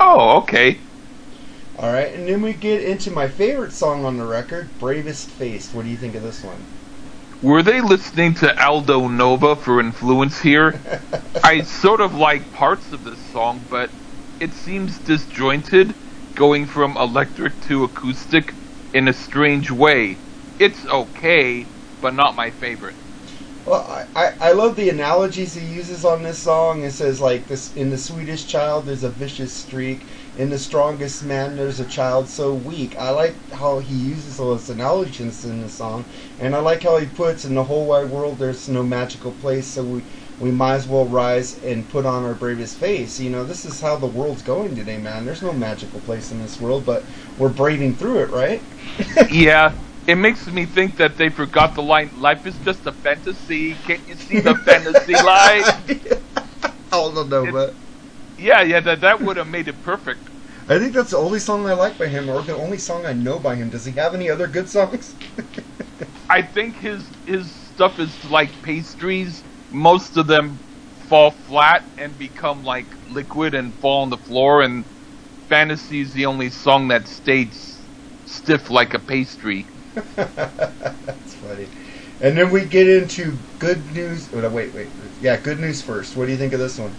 [0.00, 0.82] Oh, okay.
[1.74, 5.72] All right, and then we get into my favorite song on the record, "Bravest Face."
[5.72, 6.68] What do you think of this one?
[7.42, 10.84] Were they listening to Aldo Nova for influence here?
[11.42, 13.92] I sort of like parts of this song, but
[14.40, 15.96] it seems disjointed,
[16.36, 18.56] going from electric to acoustic
[18.92, 20.22] in a strange way.
[20.58, 22.96] It's okay, but not my favorite.
[23.68, 26.84] Well, I, I, love the analogies he uses on this song.
[26.84, 30.00] It says like this in the sweetest child there's a vicious streak.
[30.38, 32.96] In the strongest man there's a child so weak.
[32.96, 36.06] I like how he uses all those analogies in the song,
[36.40, 39.66] and I like how he puts in the whole wide world there's no magical place,
[39.66, 40.02] so we
[40.40, 43.20] we might as well rise and put on our bravest face.
[43.20, 45.26] You know, this is how the world's going today, man.
[45.26, 47.04] There's no magical place in this world, but
[47.36, 48.62] we're braving through it, right?
[49.30, 49.74] yeah,
[50.08, 53.76] it makes me think that they forgot the line, life is just a fantasy.
[53.76, 55.66] Can't you see the fantasy line?
[56.92, 57.76] I don't know, It- but
[58.38, 60.30] Yeah, yeah, that, that would have made it perfect.
[60.68, 63.12] I think that's the only song I like by him, or the only song I
[63.14, 63.70] know by him.
[63.70, 65.16] Does he have any other good songs?
[66.30, 69.44] I think his his stuff is like pastries.
[69.70, 70.62] Most of them
[70.98, 74.62] fall flat and become like liquid and fall on the floor.
[74.62, 74.86] And
[75.48, 77.88] Fantasy is the only song that stays
[78.24, 79.70] stiff like a pastry.
[79.94, 81.68] That's funny.
[82.20, 84.28] And then we get into good news.
[84.32, 84.88] Oh, no, wait, wait.
[85.20, 86.16] Yeah, good news first.
[86.16, 86.92] What do you think of this one?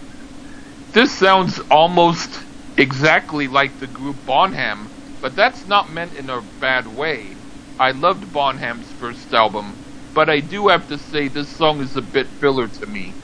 [0.92, 2.40] This sounds almost
[2.76, 7.36] exactly like the group Bonham, but that's not meant in a bad way.
[7.78, 9.78] I loved Bonham's first album,
[10.14, 13.18] but I do have to say this song is a bit filler to me.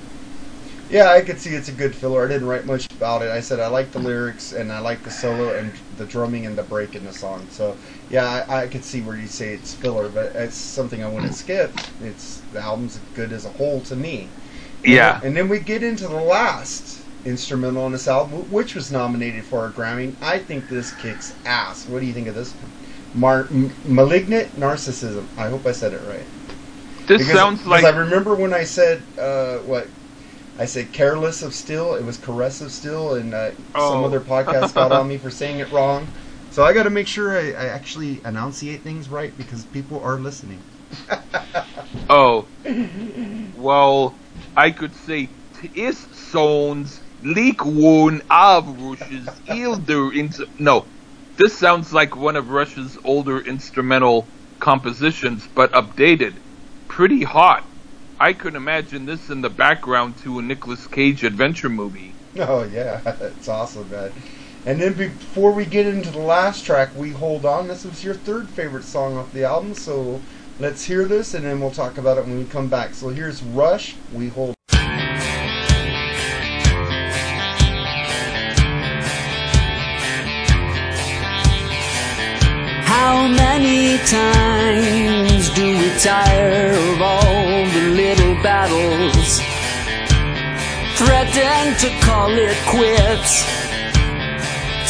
[0.88, 2.24] Yeah, I could see it's a good filler.
[2.24, 3.30] I didn't write much about it.
[3.30, 6.56] I said I like the lyrics and I like the solo and the drumming and
[6.56, 7.48] the break in the song.
[7.50, 7.76] So
[8.08, 11.34] yeah, I, I could see where you say it's filler, but it's something I wouldn't
[11.34, 11.74] skip.
[12.00, 14.30] It's the album's good as a whole to me.
[14.84, 15.22] Yeah.
[15.22, 19.66] And then we get into the last instrumental on this album, which was nominated for
[19.66, 20.14] a Grammy.
[20.22, 21.88] I think this kicks ass.
[21.88, 22.70] What do you think of this one?
[23.14, 25.26] Mar- M- Malignant Narcissism.
[25.36, 26.26] I hope I said it right.
[27.06, 29.88] This sounds because like I remember when I said uh, what
[30.58, 31.94] I said, careless of still.
[31.94, 34.04] It was caress of still, and uh, some Oh.
[34.04, 36.06] other podcast got on me for saying it wrong.
[36.50, 40.18] So I got to make sure I, I actually enunciate things right because people are
[40.18, 40.62] listening.
[42.08, 42.48] Oh.
[43.54, 44.14] Well,
[44.56, 45.30] I could say
[45.74, 50.86] is zones leak wound av Russia's elder into no.
[51.36, 54.28] This sounds like one of Rush's older instrumental
[54.60, 56.38] compositions, but updated.
[56.88, 57.64] Pretty hot.
[58.18, 62.14] I could imagine this in the background to a Nicolas Cage adventure movie.
[62.38, 64.10] Oh yeah, it's awesome, man.
[64.64, 67.68] And then before we get into the last track, we hold on.
[67.68, 70.22] This was your third favorite song off the album, so
[70.58, 72.94] let's hear this, and then we'll talk about it when we come back.
[72.94, 73.96] So here's Rush.
[74.14, 74.54] We hold.
[82.86, 87.55] How many times do we tire of all
[90.96, 93.44] Threaten to call it quits,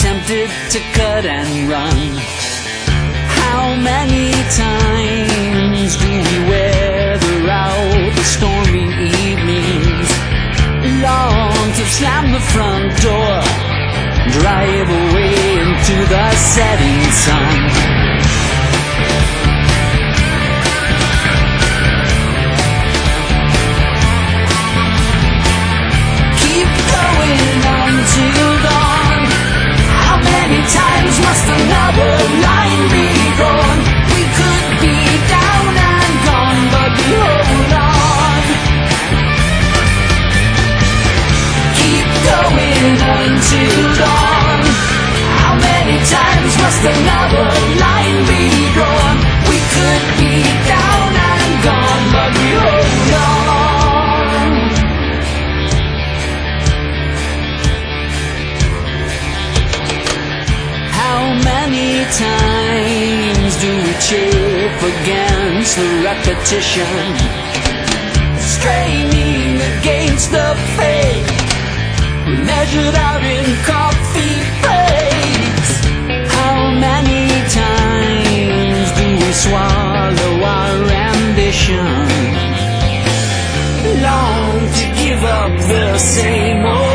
[0.01, 1.99] tempted to cut and run.
[3.27, 10.09] How many times do we weather out the stormy evenings?
[11.03, 13.43] Long to slam the front door,
[14.39, 17.96] drive away into the setting sun.
[28.07, 29.23] Until dawn.
[30.07, 32.13] How many times must another
[32.47, 33.79] line be drawn?
[34.15, 38.43] We could be down and gone, but we hold on.
[41.79, 44.61] Keep going until dawn.
[45.43, 47.49] How many times must another
[47.83, 48.45] line be
[48.75, 49.17] drawn?
[49.51, 50.86] We could be down
[66.17, 67.17] repetition?
[68.39, 71.27] Straining against the fate,
[72.45, 75.71] measured out in coffee breaks.
[76.35, 77.29] How many
[77.63, 80.77] times do we swallow our
[81.13, 81.87] ambition?
[84.03, 86.86] Long to give up the same old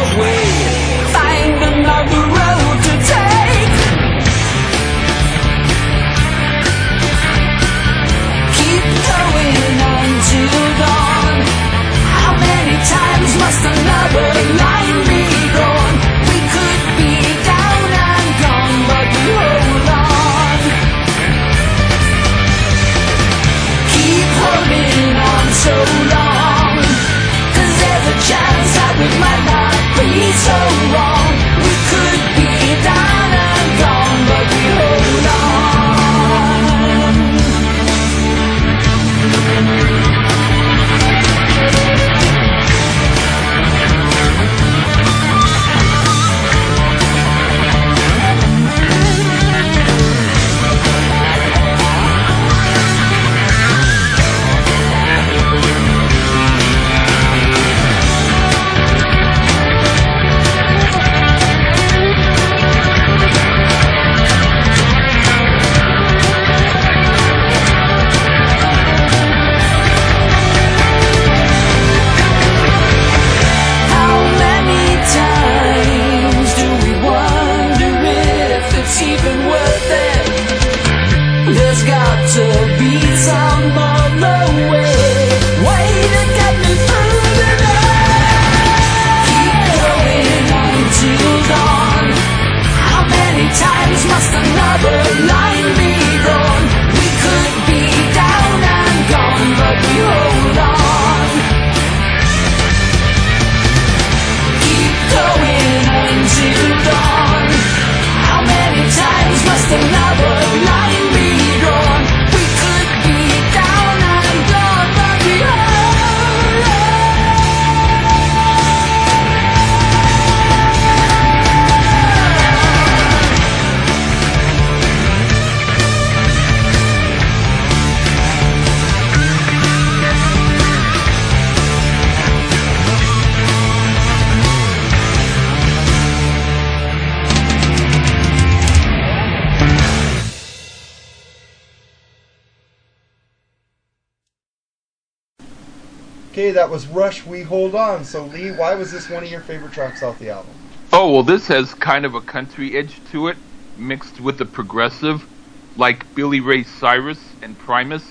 [146.72, 147.26] was Rush.
[147.26, 148.06] We hold on.
[148.06, 150.54] So Lee, why was this one of your favorite tracks off the album?
[150.94, 153.38] Oh well, this has kind of a country edge to it,
[153.78, 155.28] mixed with the progressive,
[155.76, 158.04] like Billy Ray Cyrus and Primus.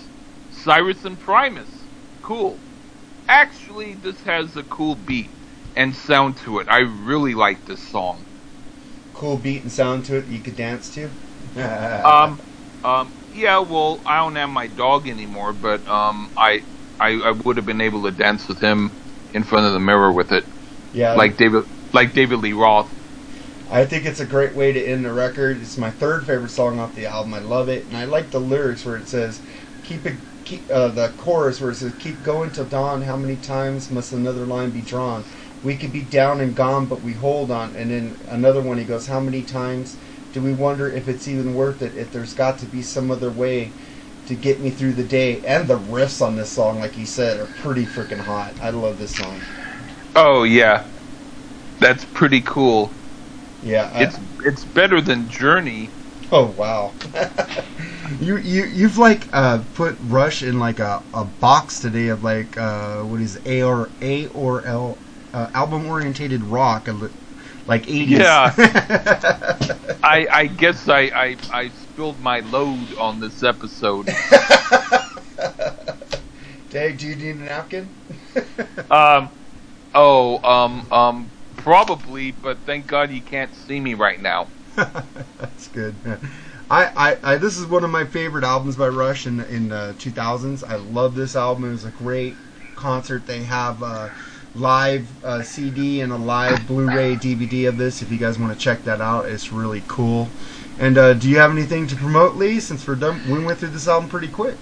[0.50, 1.68] Cyrus and Primus,
[2.22, 2.58] cool.
[3.28, 5.30] Actually, this has a cool beat
[5.74, 6.68] and sound to it.
[6.68, 8.24] I really like this song.
[9.14, 11.08] Cool beat and sound to it you could dance to.
[11.56, 12.40] Um,
[12.84, 13.58] um, yeah.
[13.58, 16.62] Well, I don't have my dog anymore, but um, I,
[17.00, 18.96] I, I would have been able to dance with him
[19.30, 20.44] in front of the mirror with it,
[20.92, 22.94] yeah, like David, like David Lee Roth.
[23.70, 25.58] I think it's a great way to end the record.
[25.62, 27.34] It's my third favorite song off the album.
[27.34, 29.42] I love it, and I like the lyrics where it says,
[29.82, 33.02] "Keep it." Keep, uh, the chorus where it says, "Keep going till dawn.
[33.02, 35.24] How many times must another line be drawn?
[35.62, 38.84] We could be down and gone, but we hold on." And then another one, he
[38.84, 39.98] goes, "How many times
[40.32, 41.96] do we wonder if it's even worth it?
[41.96, 43.74] If there's got to be some other way
[44.30, 47.38] to get me through the day?" And the riffs on this song, like you said,
[47.38, 48.56] are pretty freaking hot.
[48.60, 49.46] I love this song.
[50.14, 50.86] Oh yeah,
[51.80, 52.94] that's pretty cool.
[53.62, 55.92] Yeah, I- It's it's better than Journey.
[56.32, 56.94] Oh wow.
[58.20, 62.56] you you you've like uh put Rush in like a, a box today of like
[62.56, 65.00] uh what is A or A or L
[65.32, 66.88] uh, album orientated rock
[67.66, 68.40] like 80s.
[68.40, 68.54] Yeah.
[70.02, 71.70] I I guess I, I I
[72.00, 74.06] my load on this episode.
[76.70, 77.88] Dave, do you need a napkin?
[78.90, 79.28] Um,
[79.94, 84.48] oh um um probably, but thank God you can't see me right now.
[84.76, 85.94] That's good.
[86.70, 89.92] I, I, I this is one of my favorite albums by Rush in in uh,
[89.98, 90.64] 2000s.
[90.66, 91.64] I love this album.
[91.64, 92.34] It was a great
[92.76, 93.26] concert.
[93.26, 94.10] They have a
[94.54, 98.02] live uh, CD and a live Blu-ray DVD of this.
[98.02, 100.28] If you guys want to check that out, it's really cool.
[100.80, 102.58] And uh, do you have anything to promote, Lee?
[102.58, 104.56] Since we're done, we went through this album pretty quick.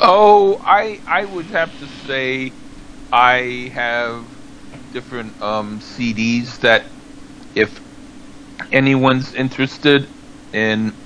[0.00, 2.56] Oh, I I would have to say
[3.12, 4.26] I have
[4.90, 6.92] different um, CDs that
[7.54, 7.80] if
[8.72, 10.10] anyone's interested
[10.52, 10.98] in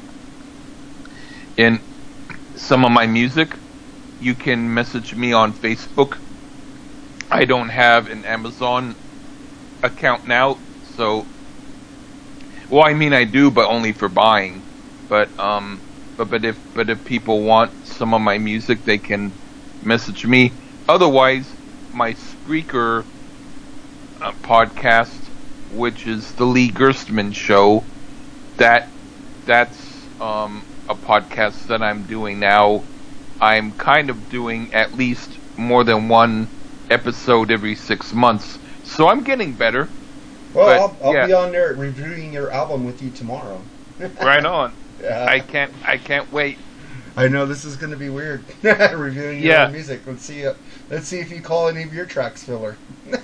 [1.59, 1.85] in
[2.57, 3.59] some of my music,
[4.18, 6.20] you can message me on Facebook.
[7.30, 8.97] I don't have an Amazon
[9.83, 11.32] account now, so
[12.73, 14.62] well, I mean I do, but only for buying.
[15.07, 15.79] But um,
[16.16, 19.31] but but if but if people want some of my music, they can
[19.83, 20.53] message me.
[20.89, 21.53] Otherwise,
[21.93, 23.05] my Spreaker
[24.23, 25.20] uh, podcast,
[25.70, 27.85] which is the Lee Gerstmann Show,
[28.57, 28.89] that
[29.45, 32.85] that's um, a podcast that I'm doing now.
[33.39, 36.49] I'm kind of doing at least more than one
[36.89, 39.91] episode every six months, so I'm getting better.
[40.55, 41.26] Well, But, I'll, I'll yeah.
[41.26, 43.61] be on there reviewing your album with you tomorrow.
[44.20, 44.74] Right on.
[45.00, 45.26] Yeah.
[45.28, 46.59] I can't I can't wait.
[47.16, 49.70] I know this is going to be weird reviewing your Yeah.
[49.70, 50.00] music.
[50.07, 50.46] Let's see.
[50.46, 50.55] Uh,
[50.90, 52.76] let's see if you call any of your tracks filler.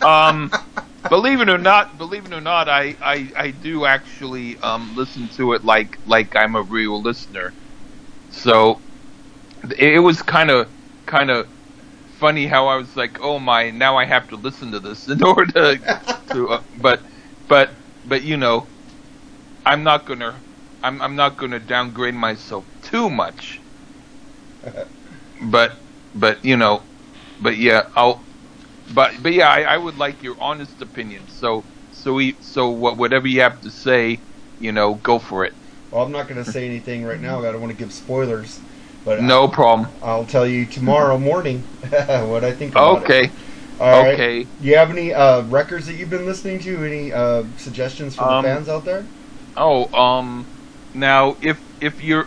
[0.00, 0.54] Um,
[1.08, 5.28] believe it or not, believe it or not, I, I, I do actually um, listen
[5.30, 7.54] to it like like I'm a real listener.
[8.30, 8.82] So
[9.78, 10.72] it, it was kind of
[11.06, 11.48] kind of
[12.18, 15.22] funny how I was like, oh my, now I have to listen to this in
[15.22, 15.80] order to,
[16.32, 17.02] to uh, but
[17.48, 18.70] but but you know,
[19.64, 20.44] I'm not gonna
[20.82, 23.62] I'm I'm not gonna downgrade myself too much.
[25.50, 25.72] But
[26.14, 26.84] but you know,
[27.40, 28.26] but yeah, I'll
[28.88, 31.28] but but yeah, I, I would like your honest opinion.
[31.28, 34.24] So so we so what whatever you have to say,
[34.58, 35.54] you know, go for it.
[35.90, 37.40] Well, I'm not going to say anything right now.
[37.40, 38.60] I don't want to give spoilers,
[39.04, 39.88] but No problem.
[40.02, 42.72] I'll, tell you tomorrow morning what I think.
[42.72, 43.24] About Okay.
[43.24, 43.32] It.
[43.80, 44.14] All right.
[44.14, 44.44] Okay.
[44.44, 46.84] Do you have any uh, records that you've been listening to?
[46.84, 49.04] Any uh, suggestions for Um, the fans out there?
[49.56, 50.46] Oh, um,
[50.94, 52.26] now if if you're,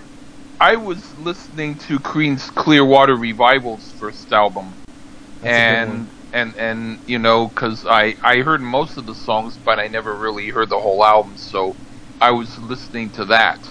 [0.60, 4.76] I was listening to Creedence Clearwater Revival's first album,
[5.42, 9.80] That's and and and you know, cause I I heard most of the songs, but
[9.80, 11.78] I never really heard the whole album, so
[12.20, 13.70] I was listening to that,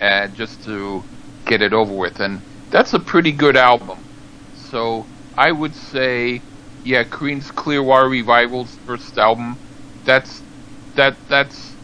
[0.00, 1.06] and just to
[1.46, 2.40] get it over with, and
[2.70, 3.98] that's a pretty good album.
[4.54, 6.42] So I would say,
[6.84, 9.56] yeah, Creedence Clearwater Revival's first album.
[10.04, 10.42] That's
[10.94, 11.76] that that's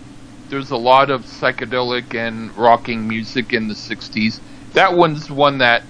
[0.48, 4.40] there's a lot of psychedelic and rocking music in the 60s.
[4.72, 5.82] That one's one that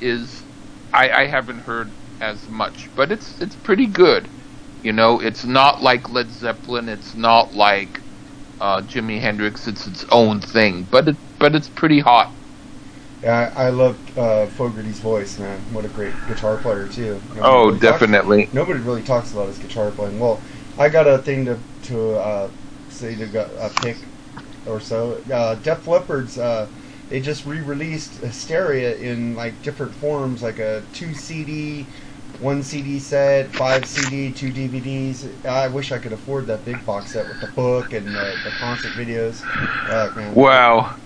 [0.00, 0.46] is
[0.92, 4.30] I, I haven't heard as much, but it's it's pretty good.
[4.82, 8.02] You know, it's not like Led Zeppelin, it's not like
[8.60, 9.66] uh, Jimi Hendrix.
[9.66, 12.36] It's its own thing, but it but it's pretty hot.
[13.24, 15.60] Yeah, I, I love uh, Fogerty's voice, man.
[15.72, 17.22] What a great guitar player too.
[17.34, 18.50] Nobody Oh, really talks- definitely.
[18.52, 20.20] nobody really talks about his guitar playing.
[20.20, 20.42] Well,
[20.78, 22.50] I got a thing to to uh,
[22.88, 23.98] say to go, uh, pick
[24.66, 25.22] or so.
[25.32, 26.68] Uh, Def Leppard's uh,
[27.08, 31.86] they just re-released Hysteria in like different forms, like a two CD
[32.40, 35.44] one CD set, five CD, two DVDs.
[35.46, 38.50] I wish I could afford that big box set with the book and the, the
[38.50, 39.44] concert videos.
[39.86, 40.34] Uh, man.
[40.34, 40.96] Wow.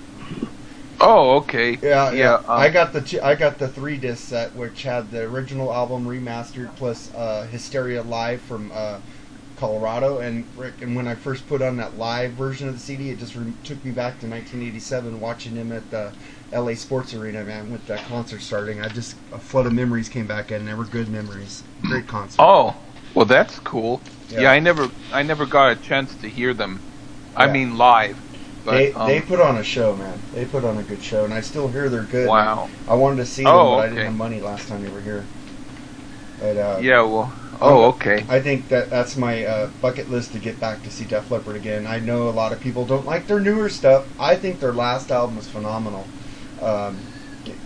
[1.01, 1.79] Oh, okay.
[1.83, 2.35] Yeah, yeah.
[2.35, 6.07] um, I got the I got the three disc set, which had the original album
[6.07, 8.99] remastered plus uh, Hysteria Live from uh,
[9.57, 10.19] Colorado.
[10.19, 13.19] And Rick, and when I first put on that live version of the CD, it
[13.19, 16.13] just re- took me back to 1987, watching him at the
[16.53, 16.75] L.A.
[16.75, 18.81] Sports Arena, man, with that concert starting.
[18.81, 21.63] I just a flood of memories came back, and they were good memories.
[21.83, 22.43] Great concert.
[22.43, 22.77] Oh,
[23.15, 24.03] well, that's cool.
[24.31, 24.43] Yeah.
[24.43, 24.51] Yeah.
[24.51, 26.81] I never, I never got a chance to hear them.
[27.37, 28.21] I mean, live.
[28.69, 30.19] But, they um, they put on a show, man.
[30.35, 32.29] They put on a good show, and I still hear they're good.
[32.29, 32.69] Wow.
[32.87, 35.01] I wanted to see them, Oh, but I didn't have money last time they were
[35.01, 35.25] here.
[36.41, 37.03] But uh, Yeah.
[37.03, 37.33] Well.
[37.61, 38.25] Oh, okay.
[38.29, 41.57] I think that that's my uh, bucket list to get back to see Def Leppard
[41.57, 41.87] again.
[41.89, 44.07] I know a lot of people don't like their newer stuff.
[44.21, 46.07] I think their last album was phenomenal.
[46.63, 46.99] Um,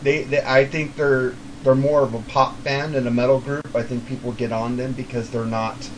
[0.03, 3.67] they, they, I think they're they're more of a pop band and a metal group.
[3.75, 5.91] I think people get on them because they're not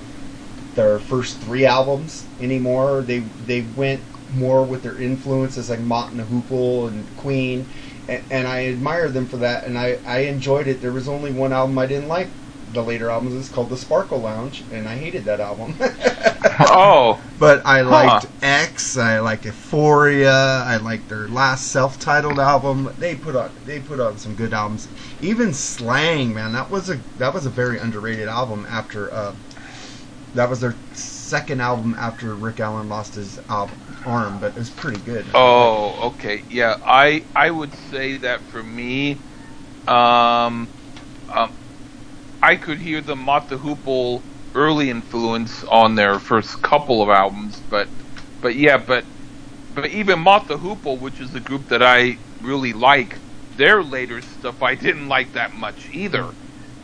[0.74, 3.02] their first three albums anymore.
[3.02, 7.68] They they went more with their influences like Mott and Hoople and Queen,
[8.08, 9.64] and, and I admire them for that.
[9.64, 10.80] And I, I enjoyed it.
[10.80, 12.28] There was only one album I didn't like.
[12.72, 15.76] The later albums is called The Sparkle Lounge, and I hated that album.
[16.58, 17.20] Oh.
[17.38, 18.30] but I liked Huh.
[18.42, 18.96] X.
[18.96, 20.32] I liked Euphoria.
[20.64, 22.94] I liked their last self-titled album.
[22.98, 24.88] They put on they put on some good albums.
[25.20, 28.66] Even Slang, man, that was a that was a very underrated album.
[28.68, 29.34] After uh,
[30.34, 35.00] that was their second album after Rick Allen lost his album, arm, but it's pretty
[35.00, 35.26] good.
[35.34, 36.44] Oh, okay.
[36.48, 39.24] Yeah, I I would say that for me,
[39.86, 40.70] um,
[41.28, 41.50] um,
[42.42, 43.16] I could hear the
[43.48, 44.24] the Hoople
[44.54, 47.90] early influence on their first couple of albums, but
[48.42, 49.06] but yeah, but
[49.74, 54.62] but even the Hoople, which is a group that I really like, their later stuff
[54.62, 56.34] I didn't like that much either.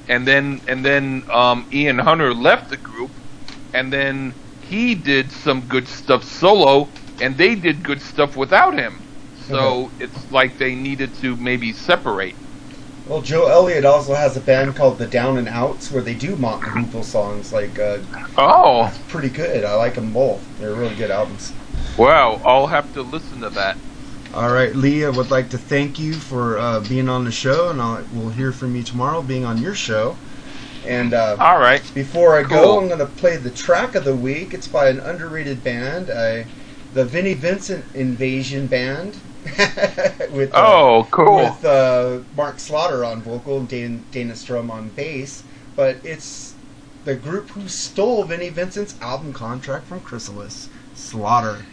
[0.08, 3.20] And then and then um, Ian Hunter left the group,
[3.72, 9.00] and then he did some good stuff solo, and they did good stuff without him.
[9.48, 12.36] So it's like they needed to maybe separate.
[13.08, 16.36] Well, Joe Elliott also has a band called the Down and Outs where they do
[16.36, 17.52] Mott and Hoople songs.
[17.52, 17.98] Like, uh,
[18.38, 19.64] Oh, pretty good.
[19.64, 20.40] I like them both.
[20.60, 21.52] They're really good albums.
[21.98, 22.40] wow!
[22.44, 23.76] I'll have to listen to that.
[24.32, 27.70] All right, Lee, I would like to thank you for uh, being on the show,
[27.70, 30.16] and I'll, we'll hear from you tomorrow being on your show.
[30.86, 31.82] And uh, All right.
[31.94, 34.54] before I go, I'm going to play the track of the week.
[34.54, 36.46] It's by an underrated band, I,
[36.94, 39.16] the Vinnie Vincent Invasion Band,
[40.32, 41.36] with uh, Oh, cool.
[41.36, 45.42] with uh, Mark Slaughter on vocal and Dan, Dana Strum on bass.
[45.76, 46.54] But it's
[47.04, 51.64] the group who stole Vinnie Vincent's album contract from Chrysalis, Slaughter.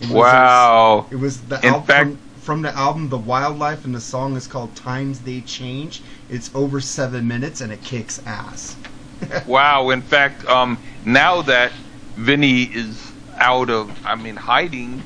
[0.00, 1.06] It was his- Wow.
[1.10, 4.34] it was the In album fact- from, from the album The Wildlife, and the song
[4.36, 6.02] is called Times They Change.
[6.28, 8.76] It's over seven minutes, and it kicks ass.
[9.46, 9.90] Wow.
[9.90, 11.70] In fact, um, now that
[12.16, 13.11] Vinny is
[13.42, 15.02] out of, I mean, hiding,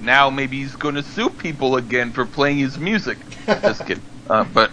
[0.00, 3.18] now maybe he's going to sue people again for playing his music.
[3.46, 4.02] Just kidding.
[4.28, 4.70] Uh, but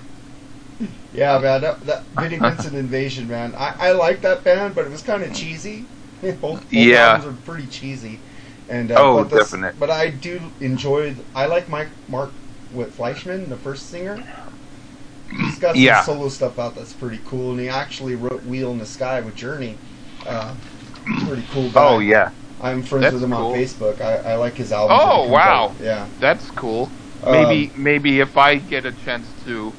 [1.13, 3.53] Yeah, man, that, that Vinnie Vincent Invasion, man.
[3.55, 5.85] I, I like that band, but it was kind of cheesy.
[6.21, 7.13] both, both Yeah.
[7.15, 8.19] albums are pretty cheesy.
[8.67, 9.79] And uh, Oh, but this- definite.
[9.79, 11.15] But I do enjoy.
[11.35, 12.31] I like Mike Mark
[12.73, 14.21] with Fleischman, the first singer.
[15.29, 16.01] He's got some Yeah.
[16.03, 19.35] solo stuff out that's pretty cool, and he actually wrote "Wheel in the Sky" with
[19.35, 19.77] Journey.
[20.25, 20.53] Uh,
[21.25, 21.69] pretty cool.
[21.69, 21.83] Guy.
[21.87, 22.29] oh yeah,
[22.65, 23.51] I'm friends That's with him cool.
[23.51, 24.01] on Facebook.
[24.01, 25.01] I, I like his albums.
[25.03, 25.63] Oh, that he comes wow.
[25.69, 25.79] out.
[25.79, 26.09] Yeah.
[26.19, 26.91] that's cool.
[27.23, 29.77] Um, Maybe maybe if I get a chance to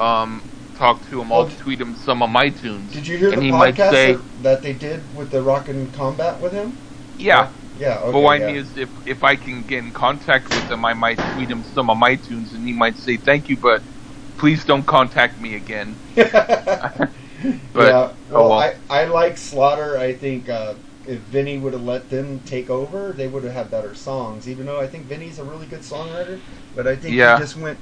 [0.00, 0.42] um,
[0.74, 2.92] talk to him, I'll Well, tweet him some of my tunes.
[2.92, 5.68] Did you hear and the he might podcast say, that, they did with the Rock
[5.68, 6.78] and Combat with him?
[7.16, 7.52] yeah.
[7.76, 8.00] Yeah.
[8.00, 10.84] Okay, but what I mean is, if if I can get in contact with him,
[10.84, 13.84] I might tweet him some of my tunes, and he might say thank you, but
[14.36, 16.00] please don't contact me again.
[17.72, 18.58] But yeah, oh well, well.
[18.58, 19.96] I, I like Slaughter.
[19.98, 20.74] I think uh,
[21.08, 24.48] if Vinny would have let them take over, they would have had better songs.
[24.48, 26.40] Even though I think Vinny's a really good songwriter,
[26.74, 27.20] but I think Yeah.
[27.20, 27.78] he just went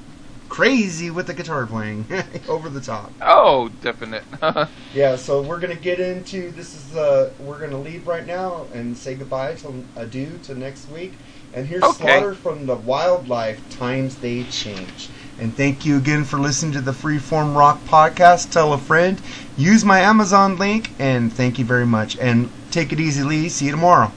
[0.49, 2.07] crazy with the guitar playing,
[2.47, 3.13] over the top.
[3.21, 4.25] oh, definite.
[4.93, 8.97] Yeah, so we're gonna get into this is uh we're gonna leave right now and
[8.97, 11.19] say goodbye to adieu to next week.
[11.53, 11.89] And here's Okay.
[11.89, 15.09] Slaughter from the Wildlife Times They Change.
[15.39, 18.51] And thank you again for listening to the Freeform Rock podcast.
[18.51, 19.21] Tell a friend,
[19.55, 22.17] use my Amazon link, and thank you very much.
[22.17, 23.49] And take it easy, Lee.
[23.49, 24.11] See you tomorrow.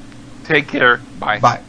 [0.45, 0.99] Take care.
[1.19, 1.39] Bye.
[1.39, 1.61] Bye.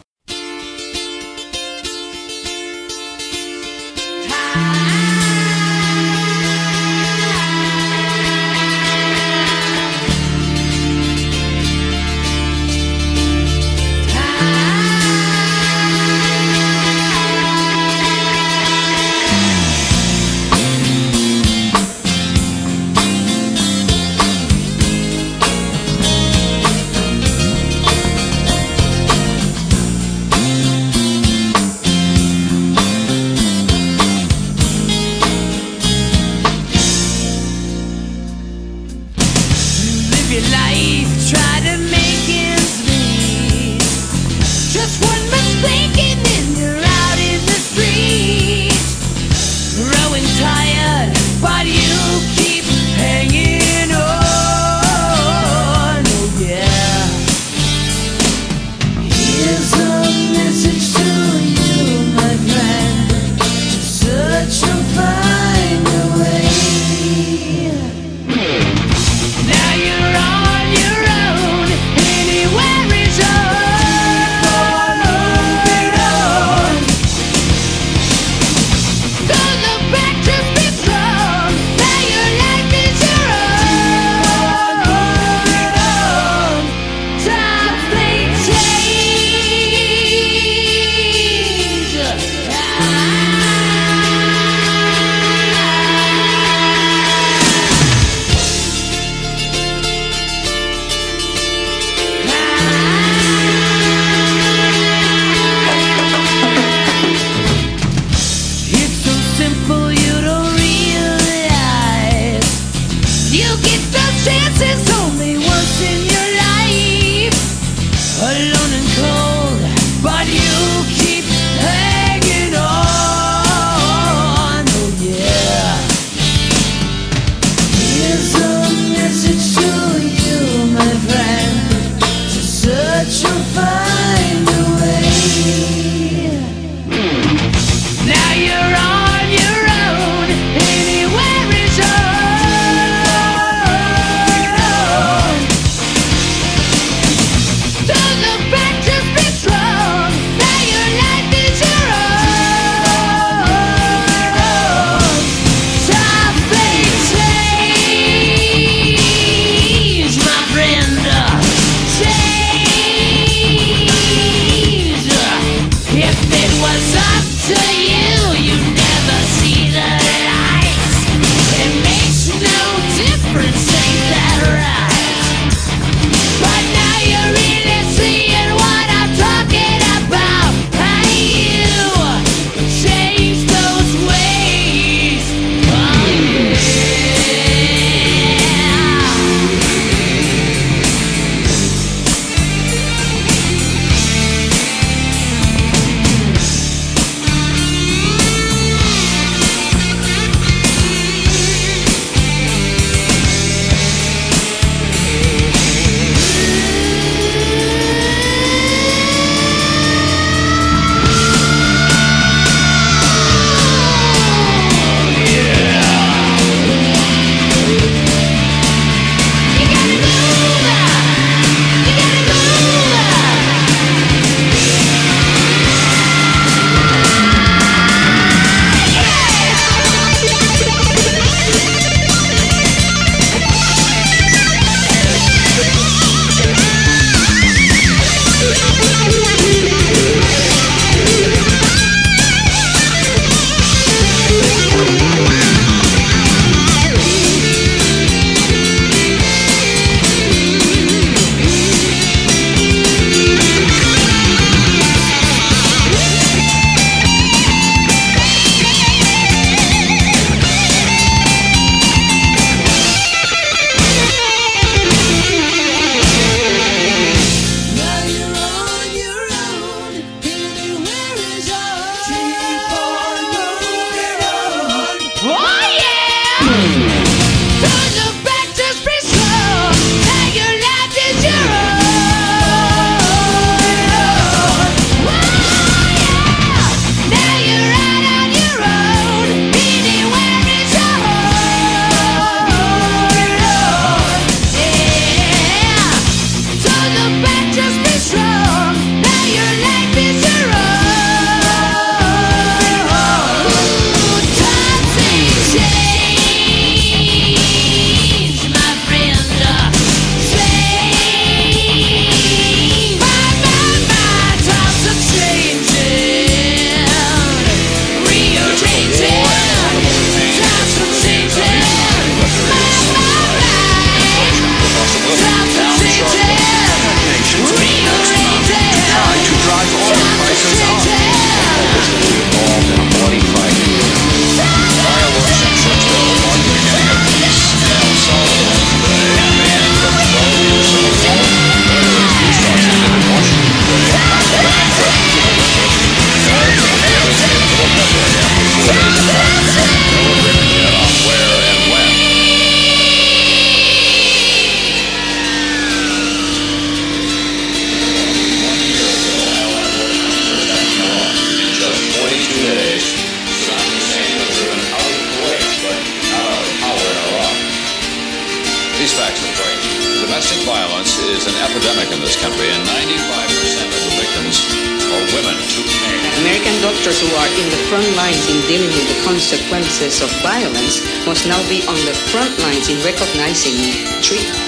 [376.82, 381.22] Doctors who are in the front lines in dealing with the consequences of violence must
[381.30, 383.54] now be on the front lines in recognizing
[384.02, 384.42] treatment.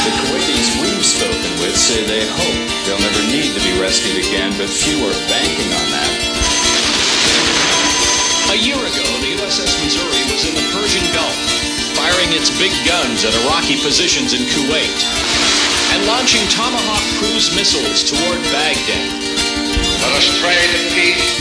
[0.00, 2.56] The Kuwaitis we've spoken with say they hope
[2.88, 6.12] they'll never need to be rescued again, but few are banking on that.
[8.48, 11.36] A year ago, the USS Missouri was in the Persian Gulf,
[12.00, 15.35] firing its big guns at Iraqi positions in Kuwait
[15.96, 19.08] and launching Tomahawk cruise missiles toward Baghdad.
[20.04, 21.40] Let us pray that peace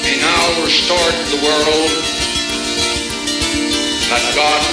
[0.00, 1.92] be now restored to the world,
[4.08, 4.72] that God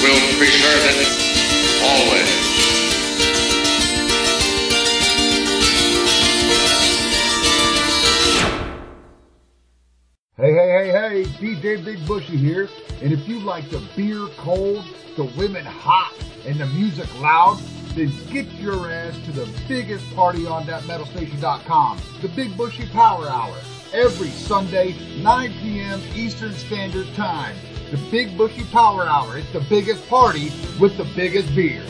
[0.00, 1.04] will preserve it
[1.84, 2.44] always.
[10.36, 12.68] Hey, hey, hey, hey, DJ Big Bushy here.
[13.02, 14.84] And if you like the beer cold,
[15.16, 16.12] the women hot,
[16.46, 17.58] and the music loud,
[17.94, 23.28] then get your ass to the biggest party on that metalstation.com, the Big Bushy Power
[23.28, 23.56] Hour,
[23.92, 26.00] every Sunday, 9 p.m.
[26.14, 27.56] Eastern Standard Time.
[27.90, 29.38] The Big Bushy Power Hour.
[29.38, 31.84] It's the biggest party with the biggest beer.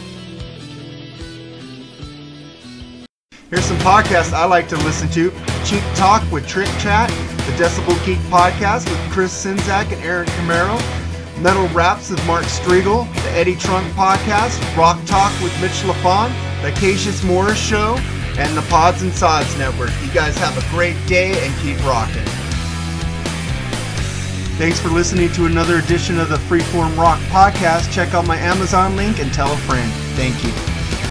[3.48, 5.30] Here's some podcasts I like to listen to.
[5.64, 11.03] Cheap Talk with Trick Chat, the Decibel Geek Podcast with Chris Czynszak and Aaron Camaro,
[11.41, 16.30] Metal Raps with Mark Striegel, the Eddie Trunk Podcast, Rock Talk with Mitch LaFon,
[16.62, 17.97] the Cassius Morris Show,
[18.39, 19.91] and the Pods and Sods Network.
[20.03, 22.24] You guys have a great day and keep rocking.
[24.57, 27.93] Thanks for listening to another edition of the Freeform Rock Podcast.
[27.93, 29.91] Check out my Amazon link and tell a friend.
[30.14, 30.74] Thank you.